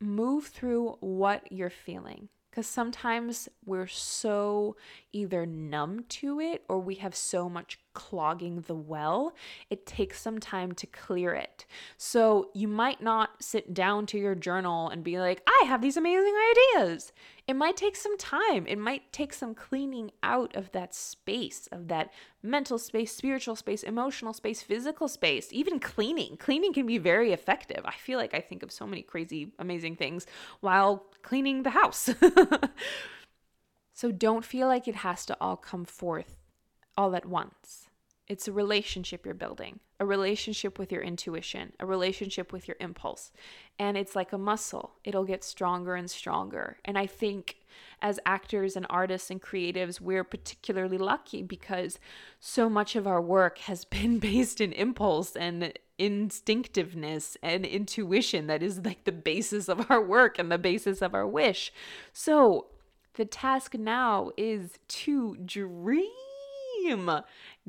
move 0.00 0.46
through 0.46 0.96
what 1.00 1.50
you're 1.50 1.70
feeling. 1.70 2.28
Because 2.50 2.66
sometimes 2.66 3.48
we're 3.64 3.86
so 3.86 4.76
either 5.12 5.46
numb 5.46 6.04
to 6.10 6.38
it 6.38 6.64
or 6.68 6.78
we 6.78 6.96
have 6.96 7.14
so 7.14 7.48
much 7.48 7.78
clogging 7.94 8.62
the 8.62 8.74
well, 8.74 9.34
it 9.70 9.86
takes 9.86 10.20
some 10.20 10.38
time 10.38 10.72
to 10.72 10.86
clear 10.86 11.34
it. 11.34 11.66
So 11.96 12.50
you 12.54 12.68
might 12.68 13.02
not 13.02 13.42
sit 13.42 13.74
down 13.74 14.06
to 14.06 14.18
your 14.18 14.34
journal 14.34 14.88
and 14.88 15.04
be 15.04 15.18
like, 15.18 15.42
I 15.46 15.64
have 15.66 15.82
these 15.82 15.96
amazing 15.96 16.34
ideas. 16.76 17.12
It 17.48 17.54
might 17.54 17.76
take 17.76 17.96
some 17.96 18.16
time. 18.18 18.66
It 18.66 18.78
might 18.78 19.12
take 19.12 19.32
some 19.32 19.54
cleaning 19.54 20.12
out 20.22 20.54
of 20.54 20.70
that 20.72 20.94
space, 20.94 21.68
of 21.72 21.88
that 21.88 22.12
mental 22.42 22.78
space, 22.78 23.14
spiritual 23.14 23.56
space, 23.56 23.82
emotional 23.82 24.32
space, 24.32 24.62
physical 24.62 25.08
space, 25.08 25.48
even 25.50 25.80
cleaning. 25.80 26.36
Cleaning 26.36 26.72
can 26.72 26.86
be 26.86 26.98
very 26.98 27.32
effective. 27.32 27.82
I 27.84 27.94
feel 27.94 28.18
like 28.18 28.34
I 28.34 28.40
think 28.40 28.62
of 28.62 28.70
so 28.70 28.86
many 28.86 29.02
crazy, 29.02 29.52
amazing 29.58 29.96
things 29.96 30.26
while 30.60 31.06
cleaning 31.22 31.62
the 31.62 31.70
house. 31.70 32.10
so 33.92 34.12
don't 34.12 34.44
feel 34.44 34.68
like 34.68 34.86
it 34.86 34.96
has 34.96 35.26
to 35.26 35.36
all 35.40 35.56
come 35.56 35.84
forth 35.84 36.41
all 36.96 37.14
at 37.16 37.26
once. 37.26 37.88
It's 38.28 38.48
a 38.48 38.52
relationship 38.52 39.26
you're 39.26 39.34
building, 39.34 39.80
a 40.00 40.06
relationship 40.06 40.78
with 40.78 40.92
your 40.92 41.02
intuition, 41.02 41.72
a 41.80 41.86
relationship 41.86 42.52
with 42.52 42.66
your 42.66 42.76
impulse. 42.80 43.32
And 43.78 43.96
it's 43.96 44.16
like 44.16 44.32
a 44.32 44.38
muscle, 44.38 44.92
it'll 45.04 45.24
get 45.24 45.44
stronger 45.44 45.94
and 45.94 46.10
stronger. 46.10 46.78
And 46.84 46.96
I 46.96 47.06
think 47.06 47.56
as 48.00 48.20
actors 48.24 48.76
and 48.76 48.86
artists 48.88 49.30
and 49.30 49.42
creatives, 49.42 50.00
we're 50.00 50.24
particularly 50.24 50.98
lucky 50.98 51.42
because 51.42 51.98
so 52.40 52.70
much 52.70 52.96
of 52.96 53.06
our 53.06 53.20
work 53.20 53.58
has 53.58 53.84
been 53.96 54.18
based 54.18 54.60
in 54.60 54.72
impulse 54.72 55.36
and 55.36 55.72
instinctiveness 55.98 57.36
and 57.42 57.64
intuition 57.64 58.46
that 58.46 58.62
is 58.62 58.84
like 58.84 59.04
the 59.04 59.12
basis 59.12 59.68
of 59.68 59.90
our 59.90 60.02
work 60.02 60.38
and 60.38 60.50
the 60.50 60.58
basis 60.58 61.02
of 61.02 61.14
our 61.14 61.26
wish. 61.26 61.72
So, 62.12 62.68
the 63.14 63.24
task 63.26 63.74
now 63.74 64.30
is 64.38 64.78
to 64.88 65.36
dream 65.44 66.08
dream. 66.82 67.10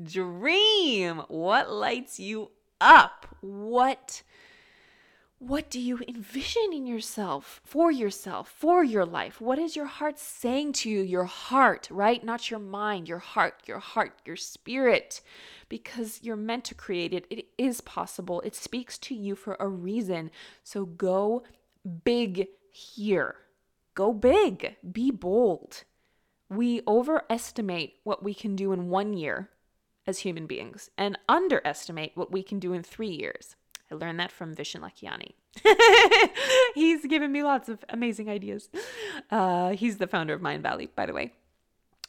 Dream. 0.02 1.22
What 1.28 1.70
lights 1.70 2.18
you 2.18 2.50
up? 2.80 3.26
What 3.40 4.22
what 5.40 5.68
do 5.68 5.78
you 5.78 5.98
envision 6.08 6.72
in 6.72 6.86
yourself, 6.86 7.60
for 7.64 7.90
yourself, 7.90 8.48
for 8.48 8.82
your 8.82 9.04
life? 9.04 9.42
What 9.42 9.58
is 9.58 9.76
your 9.76 9.84
heart 9.84 10.18
saying 10.18 10.72
to 10.74 10.88
you? 10.88 11.02
Your 11.02 11.24
heart, 11.24 11.86
right? 11.90 12.24
Not 12.24 12.50
your 12.50 12.60
mind, 12.60 13.08
your 13.08 13.18
heart, 13.18 13.60
your 13.66 13.80
heart, 13.80 14.12
your 14.24 14.36
spirit. 14.36 15.20
Because 15.68 16.20
you're 16.22 16.36
meant 16.36 16.64
to 16.66 16.74
create 16.74 17.12
it. 17.12 17.26
It 17.28 17.46
is 17.58 17.82
possible. 17.82 18.40
It 18.40 18.54
speaks 18.54 18.96
to 18.98 19.14
you 19.14 19.34
for 19.34 19.58
a 19.60 19.68
reason. 19.68 20.30
So 20.62 20.86
go 20.86 21.42
big 22.04 22.46
here. 22.70 23.34
Go 23.94 24.14
big. 24.14 24.76
Be 24.92 25.10
bold 25.10 25.84
we 26.48 26.82
overestimate 26.86 27.94
what 28.04 28.22
we 28.22 28.34
can 28.34 28.56
do 28.56 28.72
in 28.72 28.88
one 28.88 29.12
year 29.12 29.50
as 30.06 30.20
human 30.20 30.46
beings 30.46 30.90
and 30.98 31.18
underestimate 31.28 32.12
what 32.14 32.30
we 32.30 32.42
can 32.42 32.58
do 32.58 32.72
in 32.72 32.82
three 32.82 33.08
years. 33.08 33.56
I 33.90 33.94
learned 33.94 34.20
that 34.20 34.32
from 34.32 34.54
Vishen 34.54 34.80
Lakhiani. 34.80 35.32
he's 36.74 37.06
given 37.06 37.32
me 37.32 37.42
lots 37.42 37.68
of 37.68 37.84
amazing 37.88 38.28
ideas. 38.28 38.68
Uh, 39.30 39.70
he's 39.70 39.98
the 39.98 40.06
founder 40.06 40.34
of 40.34 40.40
Mindvalley, 40.40 40.88
by 40.94 41.06
the 41.06 41.12
way. 41.12 41.32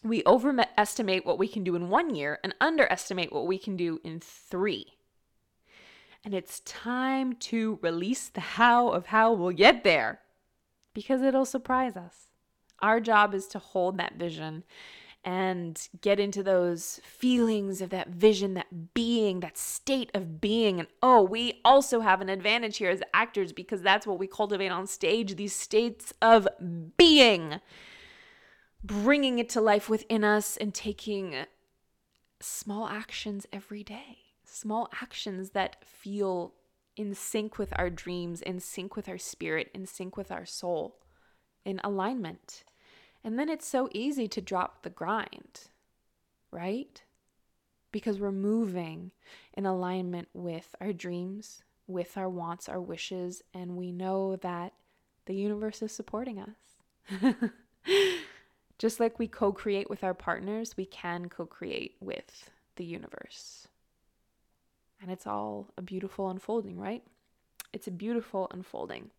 We 0.04 0.24
overestimate 0.26 1.26
what 1.26 1.39
we 1.39 1.48
can 1.48 1.63
do 1.63 1.76
in 1.76 1.89
one 1.89 2.15
year 2.15 2.39
and 2.43 2.54
underestimate 2.62 3.34
what 3.34 3.48
we 3.48 3.58
can 3.58 3.76
do 3.76 4.00
in 4.04 4.19
three. 4.19 4.93
And 6.24 6.34
it's 6.34 6.60
time 6.62 7.34
to 7.34 7.80
release 7.82 8.30
the 8.30 8.41
how 8.41 8.89
of 8.89 9.08
how 9.08 9.34
we'll 9.34 9.52
get 9.52 9.84
there 9.84 10.21
because 10.93 11.21
it'll 11.21 11.45
surprise 11.45 11.95
us. 11.95 12.30
Our 12.81 12.99
job 12.99 13.33
is 13.33 13.47
to 13.47 13.59
hold 13.59 13.97
that 13.97 14.15
vision 14.15 14.63
and 15.25 15.89
get 16.01 16.19
into 16.19 16.43
those 16.43 17.01
feelings 17.03 17.81
of 17.81 17.89
that 17.89 18.09
vision, 18.09 18.53
that 18.53 18.93
being, 18.93 19.39
that 19.39 19.57
state 19.57 20.11
of 20.13 20.39
being. 20.39 20.79
And 20.79 20.88
oh, 21.01 21.23
we 21.23 21.61
also 21.65 22.01
have 22.01 22.21
an 22.21 22.29
advantage 22.29 22.77
here 22.77 22.91
as 22.91 23.01
actors 23.11 23.51
because 23.51 23.81
that's 23.81 24.05
what 24.05 24.19
we 24.19 24.27
cultivate 24.27 24.69
on 24.69 24.85
stage 24.85 25.35
these 25.35 25.55
states 25.55 26.13
of 26.21 26.47
being, 26.95 27.59
bringing 28.83 29.39
it 29.39 29.49
to 29.49 29.61
life 29.61 29.89
within 29.89 30.23
us 30.23 30.57
and 30.57 30.75
taking 30.75 31.33
small 32.39 32.88
actions 32.88 33.47
every 33.51 33.83
day, 33.83 34.19
small 34.43 34.89
actions 35.01 35.49
that 35.51 35.83
feel 35.83 36.53
in 36.95 37.15
sync 37.15 37.57
with 37.57 37.73
our 37.77 37.89
dreams, 37.89 38.43
in 38.43 38.59
sync 38.59 38.95
with 38.95 39.09
our 39.09 39.17
spirit, 39.17 39.71
in 39.73 39.88
sync 39.88 40.15
with 40.15 40.31
our 40.31 40.45
soul 40.45 40.99
in 41.65 41.82
alignment. 41.84 42.63
And 43.23 43.39
then 43.39 43.49
it's 43.49 43.67
so 43.67 43.89
easy 43.91 44.28
to 44.28 44.41
drop 44.41 44.84
the 44.84 44.89
grind, 44.89 45.62
right? 46.51 47.01
Because 47.91 48.19
we're 48.19 48.32
moving 48.32 49.12
in 49.54 49.65
alignment 49.65 50.28
with 50.34 50.75
our 50.80 50.93
dreams, 50.93 51.63
with 51.88 52.17
our 52.17 52.30
wants, 52.30 52.69
our 52.69 52.80
wishes, 52.80 53.41
and 53.54 53.75
we 53.75 53.91
know 53.91 54.36
that 54.38 54.73
the 55.25 55.36
universe 55.36 55.82
is 55.82 55.91
supporting 55.91 56.39
us. 56.39 57.49
Just 58.78 58.99
like 58.99 59.17
we 59.17 59.28
co 59.28 59.51
create 59.51 59.89
with 59.89 60.04
our 60.04 60.13
partners, 60.13 60.75
we 60.78 60.86
can 60.86 61.30
co 61.30 61.45
create 61.45 61.95
with 61.99 62.51
the 62.75 62.86
universe. 62.86 63.67
And 65.01 65.12
it's 65.12 65.28
all 65.28 65.71
a 65.78 65.82
beautiful 65.82 66.30
unfolding, 66.30 66.80
right? 66.80 67.04
It's 67.73 67.88
a 67.88 67.91
beautiful 67.91 68.47
unfolding. 68.51 69.12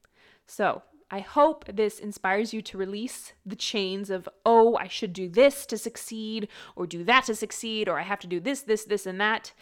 So, 0.47 0.83
I 1.11 1.21
hope 1.21 1.65
this 1.67 2.01
inspires 2.01 2.53
you 2.53 2.61
to 2.63 2.79
release 2.79 3.33
the 3.45 3.55
chains 3.55 4.11
of, 4.11 4.29
oh, 4.45 4.77
I 4.77 4.89
should 4.89 5.13
do 5.13 5.29
this 5.29 5.65
to 5.67 5.79
succeed, 5.79 6.49
or 6.75 6.87
do 6.87 7.05
that 7.05 7.27
to 7.27 7.35
succeed, 7.35 7.89
or 7.89 7.99
I 7.99 8.03
have 8.03 8.19
to 8.21 8.27
do 8.27 8.41
this, 8.41 8.63
this, 8.63 8.85
this, 8.85 9.07
and 9.07 9.21
that, 9.21 9.53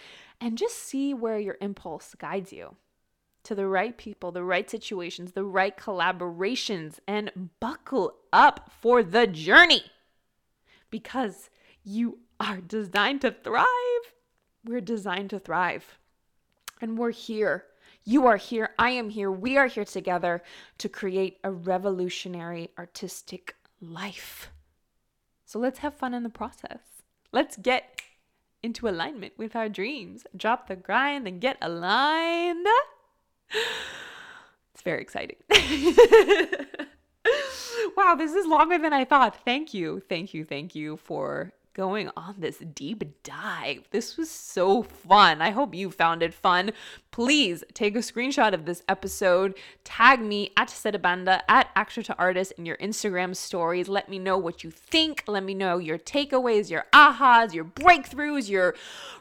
and 0.40 0.56
just 0.56 0.78
see 0.78 1.12
where 1.12 1.38
your 1.38 1.58
impulse 1.60 2.14
guides 2.14 2.52
you 2.52 2.76
to 3.42 3.54
the 3.54 3.66
right 3.66 3.98
people, 3.98 4.32
the 4.32 4.42
right 4.42 4.70
situations, 4.70 5.32
the 5.32 5.44
right 5.44 5.76
collaborations, 5.76 6.98
and 7.06 7.50
buckle 7.60 8.14
up 8.32 8.70
for 8.80 9.02
the 9.02 9.26
journey. 9.26 9.82
Because 10.88 11.50
you 11.82 12.20
are 12.40 12.62
designed 12.62 13.20
to 13.20 13.30
thrive. 13.30 13.66
We're 14.64 14.80
designed 14.80 15.28
to 15.30 15.38
thrive, 15.38 15.98
and 16.80 16.96
we're 16.96 17.10
here 17.10 17.66
you 18.04 18.26
are 18.26 18.36
here. 18.36 18.70
I 18.78 18.90
am 18.90 19.10
here. 19.10 19.30
We 19.30 19.56
are 19.56 19.66
here 19.66 19.84
together 19.84 20.42
to 20.78 20.88
create 20.88 21.38
a 21.42 21.50
revolutionary 21.50 22.70
artistic 22.78 23.56
life. 23.80 24.50
So 25.44 25.58
let's 25.58 25.78
have 25.80 25.94
fun 25.94 26.14
in 26.14 26.22
the 26.22 26.28
process. 26.28 26.80
Let's 27.32 27.56
get 27.56 28.02
into 28.62 28.88
alignment 28.88 29.34
with 29.36 29.56
our 29.56 29.68
dreams. 29.68 30.24
Drop 30.36 30.68
the 30.68 30.76
grind 30.76 31.26
and 31.26 31.40
get 31.40 31.58
aligned. 31.60 32.66
It's 34.72 34.82
very 34.82 35.00
exciting. 35.00 35.36
wow, 37.96 38.14
this 38.16 38.32
is 38.32 38.46
longer 38.46 38.78
than 38.78 38.92
I 38.92 39.04
thought. 39.04 39.44
Thank 39.44 39.72
you. 39.72 40.02
Thank 40.08 40.34
you. 40.34 40.44
Thank 40.44 40.74
you 40.74 40.96
for 40.96 41.52
going 41.74 42.08
on 42.16 42.36
this 42.38 42.58
deep 42.58 43.22
dive. 43.22 43.88
This 43.90 44.16
was 44.16 44.30
so 44.30 44.82
fun. 44.82 45.42
I 45.42 45.50
hope 45.50 45.74
you 45.74 45.90
found 45.90 46.22
it 46.22 46.32
fun. 46.32 46.70
Please 47.10 47.62
take 47.74 47.96
a 47.96 47.98
screenshot 47.98 48.54
of 48.54 48.64
this 48.64 48.82
episode, 48.88 49.54
tag 49.82 50.20
me 50.20 50.50
at 50.56 50.68
Serabanda, 50.68 51.40
at 51.48 51.68
Actor 51.76 52.04
to 52.04 52.18
Artist 52.18 52.52
in 52.56 52.64
your 52.64 52.76
Instagram 52.78 53.36
stories. 53.36 53.88
Let 53.88 54.08
me 54.08 54.18
know 54.18 54.38
what 54.38 54.64
you 54.64 54.70
think. 54.70 55.24
Let 55.26 55.44
me 55.44 55.54
know 55.54 55.78
your 55.78 55.98
takeaways, 55.98 56.70
your 56.70 56.86
ahas, 56.92 57.52
your 57.52 57.64
breakthroughs, 57.64 58.48
your 58.48 58.74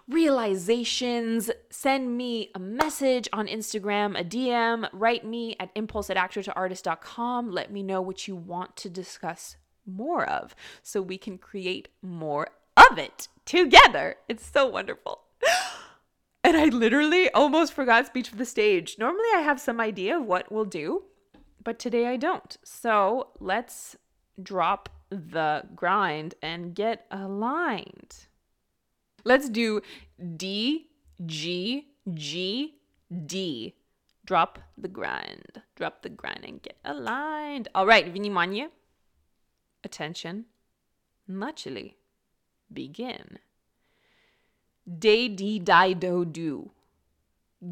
realizations. 0.08 1.50
Send 1.70 2.18
me 2.18 2.52
a 2.56 2.60
message 2.60 3.28
on 3.34 3.48
Instagram, 3.48 4.20
a 4.20 4.24
DM, 4.24 4.88
write 4.94 5.26
me 5.26 5.56
at 5.60 5.72
impulse 5.76 6.10
at 6.10 6.18
actortoartist.com. 6.18 7.52
Let 7.52 7.72
me 7.72 7.84
know 7.84 8.02
what 8.02 8.28
you 8.28 8.36
want 8.36 8.76
to 8.78 8.90
discuss 8.90 9.58
more 9.86 10.26
of 10.26 10.56
so 10.82 11.02
we 11.02 11.18
can 11.18 11.38
create 11.38 11.90
more 12.02 12.50
of 12.78 12.98
it 12.98 13.28
together. 13.46 14.16
It's 14.28 14.46
so 14.46 14.68
wonderful. 14.68 15.22
And 16.46 16.58
I 16.58 16.66
literally 16.66 17.32
almost 17.32 17.72
forgot 17.72 18.06
speech 18.06 18.28
for 18.28 18.36
the 18.36 18.46
stage. 18.46 18.98
Normally 19.00 19.30
I 19.34 19.40
have 19.40 19.62
some 19.62 19.80
idea 19.80 20.18
of 20.18 20.26
what 20.26 20.52
we'll 20.52 20.66
do, 20.66 21.04
but 21.64 21.80
today 21.80 22.06
I 22.08 22.18
don't. 22.18 22.58
So 22.66 23.30
let's 23.40 23.96
drop 24.42 24.90
the 25.10 25.64
grind 25.74 26.36
and 26.42 26.76
get 26.76 27.06
aligned. 27.10 28.28
Let's 29.24 29.48
do 29.48 29.82
D, 30.36 30.90
G, 31.26 31.88
G, 32.14 32.76
D. 33.26 33.76
Drop 34.26 34.60
the 34.78 34.90
grind. 34.90 35.62
Drop 35.76 36.02
the 36.02 36.10
grind 36.10 36.44
and 36.44 36.62
get 36.62 36.78
aligned. 36.84 37.70
All 37.74 37.86
right, 37.86 38.14
Manye 38.14 38.68
attention, 39.84 40.46
naturally 41.28 41.98
begin. 42.72 43.40
De 44.86 45.30
di 45.30 45.60
di 45.60 45.94
do 45.94 46.26
do. 46.26 46.72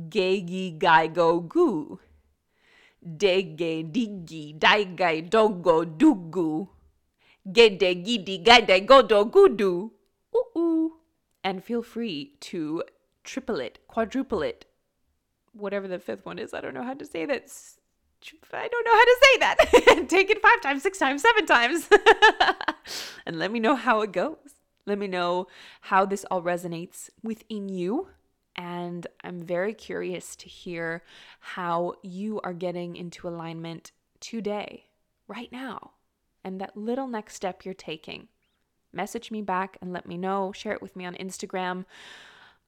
Ge 0.09 0.41
gi 0.47 0.72
gai 0.80 1.07
go 1.07 1.39
goo. 1.41 1.99
De 3.03 3.43
ge 3.43 3.84
digi 3.84 4.57
di 4.57 4.84
gai 4.95 5.22
do 5.22 5.49
go 5.49 5.84
do 5.84 6.16
goo. 6.16 6.70
Ge 7.45 7.78
de 7.78 7.95
gi 7.95 8.18
di 8.18 8.38
gai 8.38 8.62
de 8.62 8.80
go 8.80 9.01
do 9.01 9.26
goo 9.26 9.49
do. 9.49 9.91
Ooh 10.36 10.45
ooh. 10.57 10.97
And 11.43 11.64
feel 11.64 11.82
free 11.82 12.36
to 12.41 12.84
triple 13.24 13.59
it, 13.59 13.80
quadruple 13.88 14.41
it, 14.41 14.66
whatever 15.53 15.88
the 15.88 15.99
fifth 15.99 16.26
one 16.26 16.39
is. 16.39 16.53
I 16.53 16.62
don't 16.62 16.74
know 16.74 16.84
how 16.84 16.93
to 16.93 17.05
say 17.05 17.26
that. 17.26 17.51
I 18.54 18.68
don't 18.68 18.86
know 18.86 18.94
how 18.94 19.06
to 19.06 19.18
say 19.22 19.38
that. 19.40 20.06
Take 20.10 20.30
it 20.30 20.42
five 20.42 20.62
times, 20.62 20.84
six 20.84 20.98
times, 20.98 21.22
seven 21.22 21.46
times. 21.46 21.90
and 23.26 23.38
let 23.38 23.52
me 23.52 23.60
know 23.60 23.76
how 23.76 24.02
it 24.02 24.12
goes. 24.12 24.38
Let 24.86 24.98
me 24.98 25.08
know 25.08 25.48
how 25.82 26.06
this 26.06 26.26
all 26.30 26.42
resonates 26.42 27.10
within 27.24 27.70
you. 27.70 28.10
And 28.56 29.08
I'm 29.24 29.42
very 29.42 29.74
curious 29.74 30.36
to 30.38 30.50
hear 30.50 31.04
how 31.40 31.94
you 32.04 32.42
are 32.44 32.54
getting 32.54 32.96
into 32.96 33.28
alignment 33.28 33.92
today, 34.20 34.86
right 35.28 35.52
now, 35.52 35.92
and 36.44 36.60
that 36.60 36.76
little 36.76 37.08
next 37.08 37.36
step 37.36 37.64
you're 37.64 37.74
taking. 37.74 38.28
Message 38.94 39.32
me 39.32 39.42
back 39.42 39.78
and 39.82 39.94
let 39.94 40.06
me 40.06 40.18
know. 40.18 40.52
Share 40.52 40.74
it 40.74 40.82
with 40.82 40.96
me 40.96 41.06
on 41.06 41.16
Instagram. 41.16 41.86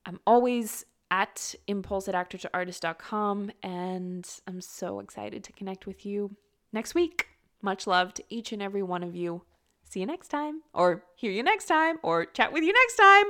I'm 0.06 0.20
always 0.26 0.86
at 1.14 1.54
impulse 1.68 2.08
at 2.08 2.16
actortoartist.com 2.16 3.52
and 3.62 4.28
I'm 4.48 4.62
so 4.62 5.00
excited 5.00 5.44
to 5.44 5.54
connect 5.54 5.86
with 5.86 6.08
you 6.08 6.36
next 6.72 6.96
week. 6.96 7.28
Much 7.62 7.86
love 7.86 8.16
to 8.16 8.24
each 8.30 8.52
and 8.52 8.64
every 8.64 8.82
one 8.82 9.04
of 9.04 9.16
you. 9.16 9.44
See 9.84 10.00
you 10.00 10.08
next 10.08 10.30
time, 10.30 10.64
or 10.74 11.04
hear 11.16 11.32
you 11.32 11.44
next 11.44 11.66
time, 11.66 11.98
or 12.02 12.26
chat 12.26 12.52
with 12.52 12.64
you 12.64 12.74
next 12.74 12.96
time. 12.96 13.26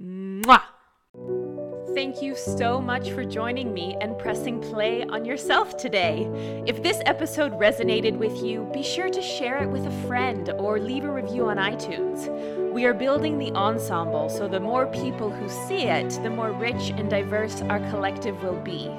Mwah! 0.00 0.62
Thank 1.94 2.22
you 2.22 2.34
so 2.34 2.80
much 2.80 3.10
for 3.10 3.24
joining 3.24 3.72
me 3.72 3.96
and 4.00 4.18
pressing 4.18 4.60
play 4.60 5.04
on 5.04 5.24
yourself 5.24 5.76
today. 5.76 6.28
If 6.66 6.82
this 6.82 7.00
episode 7.06 7.52
resonated 7.52 8.18
with 8.18 8.42
you, 8.42 8.68
be 8.74 8.82
sure 8.82 9.08
to 9.08 9.22
share 9.22 9.62
it 9.62 9.68
with 9.68 9.86
a 9.86 10.06
friend 10.08 10.50
or 10.58 10.80
leave 10.80 11.04
a 11.04 11.12
review 11.12 11.46
on 11.46 11.56
iTunes. 11.56 12.28
We 12.72 12.84
are 12.84 12.94
building 12.94 13.38
the 13.38 13.52
ensemble, 13.52 14.28
so 14.28 14.48
the 14.48 14.58
more 14.58 14.88
people 14.88 15.30
who 15.30 15.48
see 15.68 15.84
it, 15.84 16.10
the 16.24 16.30
more 16.30 16.50
rich 16.50 16.90
and 16.90 17.08
diverse 17.08 17.62
our 17.62 17.78
collective 17.90 18.42
will 18.42 18.60
be. 18.60 18.90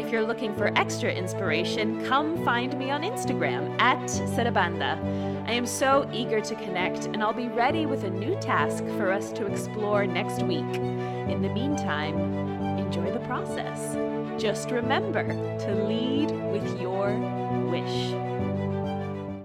If 0.00 0.12
you're 0.12 0.26
looking 0.26 0.54
for 0.54 0.72
extra 0.78 1.12
inspiration, 1.12 2.04
come 2.06 2.44
find 2.44 2.78
me 2.78 2.90
on 2.90 3.02
Instagram 3.02 3.78
at 3.80 3.98
Serabanda. 4.36 5.31
I 5.44 5.52
am 5.52 5.66
so 5.66 6.08
eager 6.12 6.40
to 6.40 6.54
connect, 6.54 7.06
and 7.06 7.22
I'll 7.22 7.32
be 7.32 7.48
ready 7.48 7.84
with 7.84 8.04
a 8.04 8.10
new 8.10 8.36
task 8.40 8.84
for 8.96 9.12
us 9.12 9.32
to 9.32 9.46
explore 9.46 10.06
next 10.06 10.42
week. 10.42 10.74
In 10.76 11.42
the 11.42 11.48
meantime, 11.48 12.16
enjoy 12.78 13.10
the 13.10 13.20
process. 13.26 13.94
Just 14.40 14.70
remember 14.70 15.26
to 15.26 15.84
lead 15.84 16.30
with 16.52 16.80
your 16.80 17.18
wish. 17.70 18.31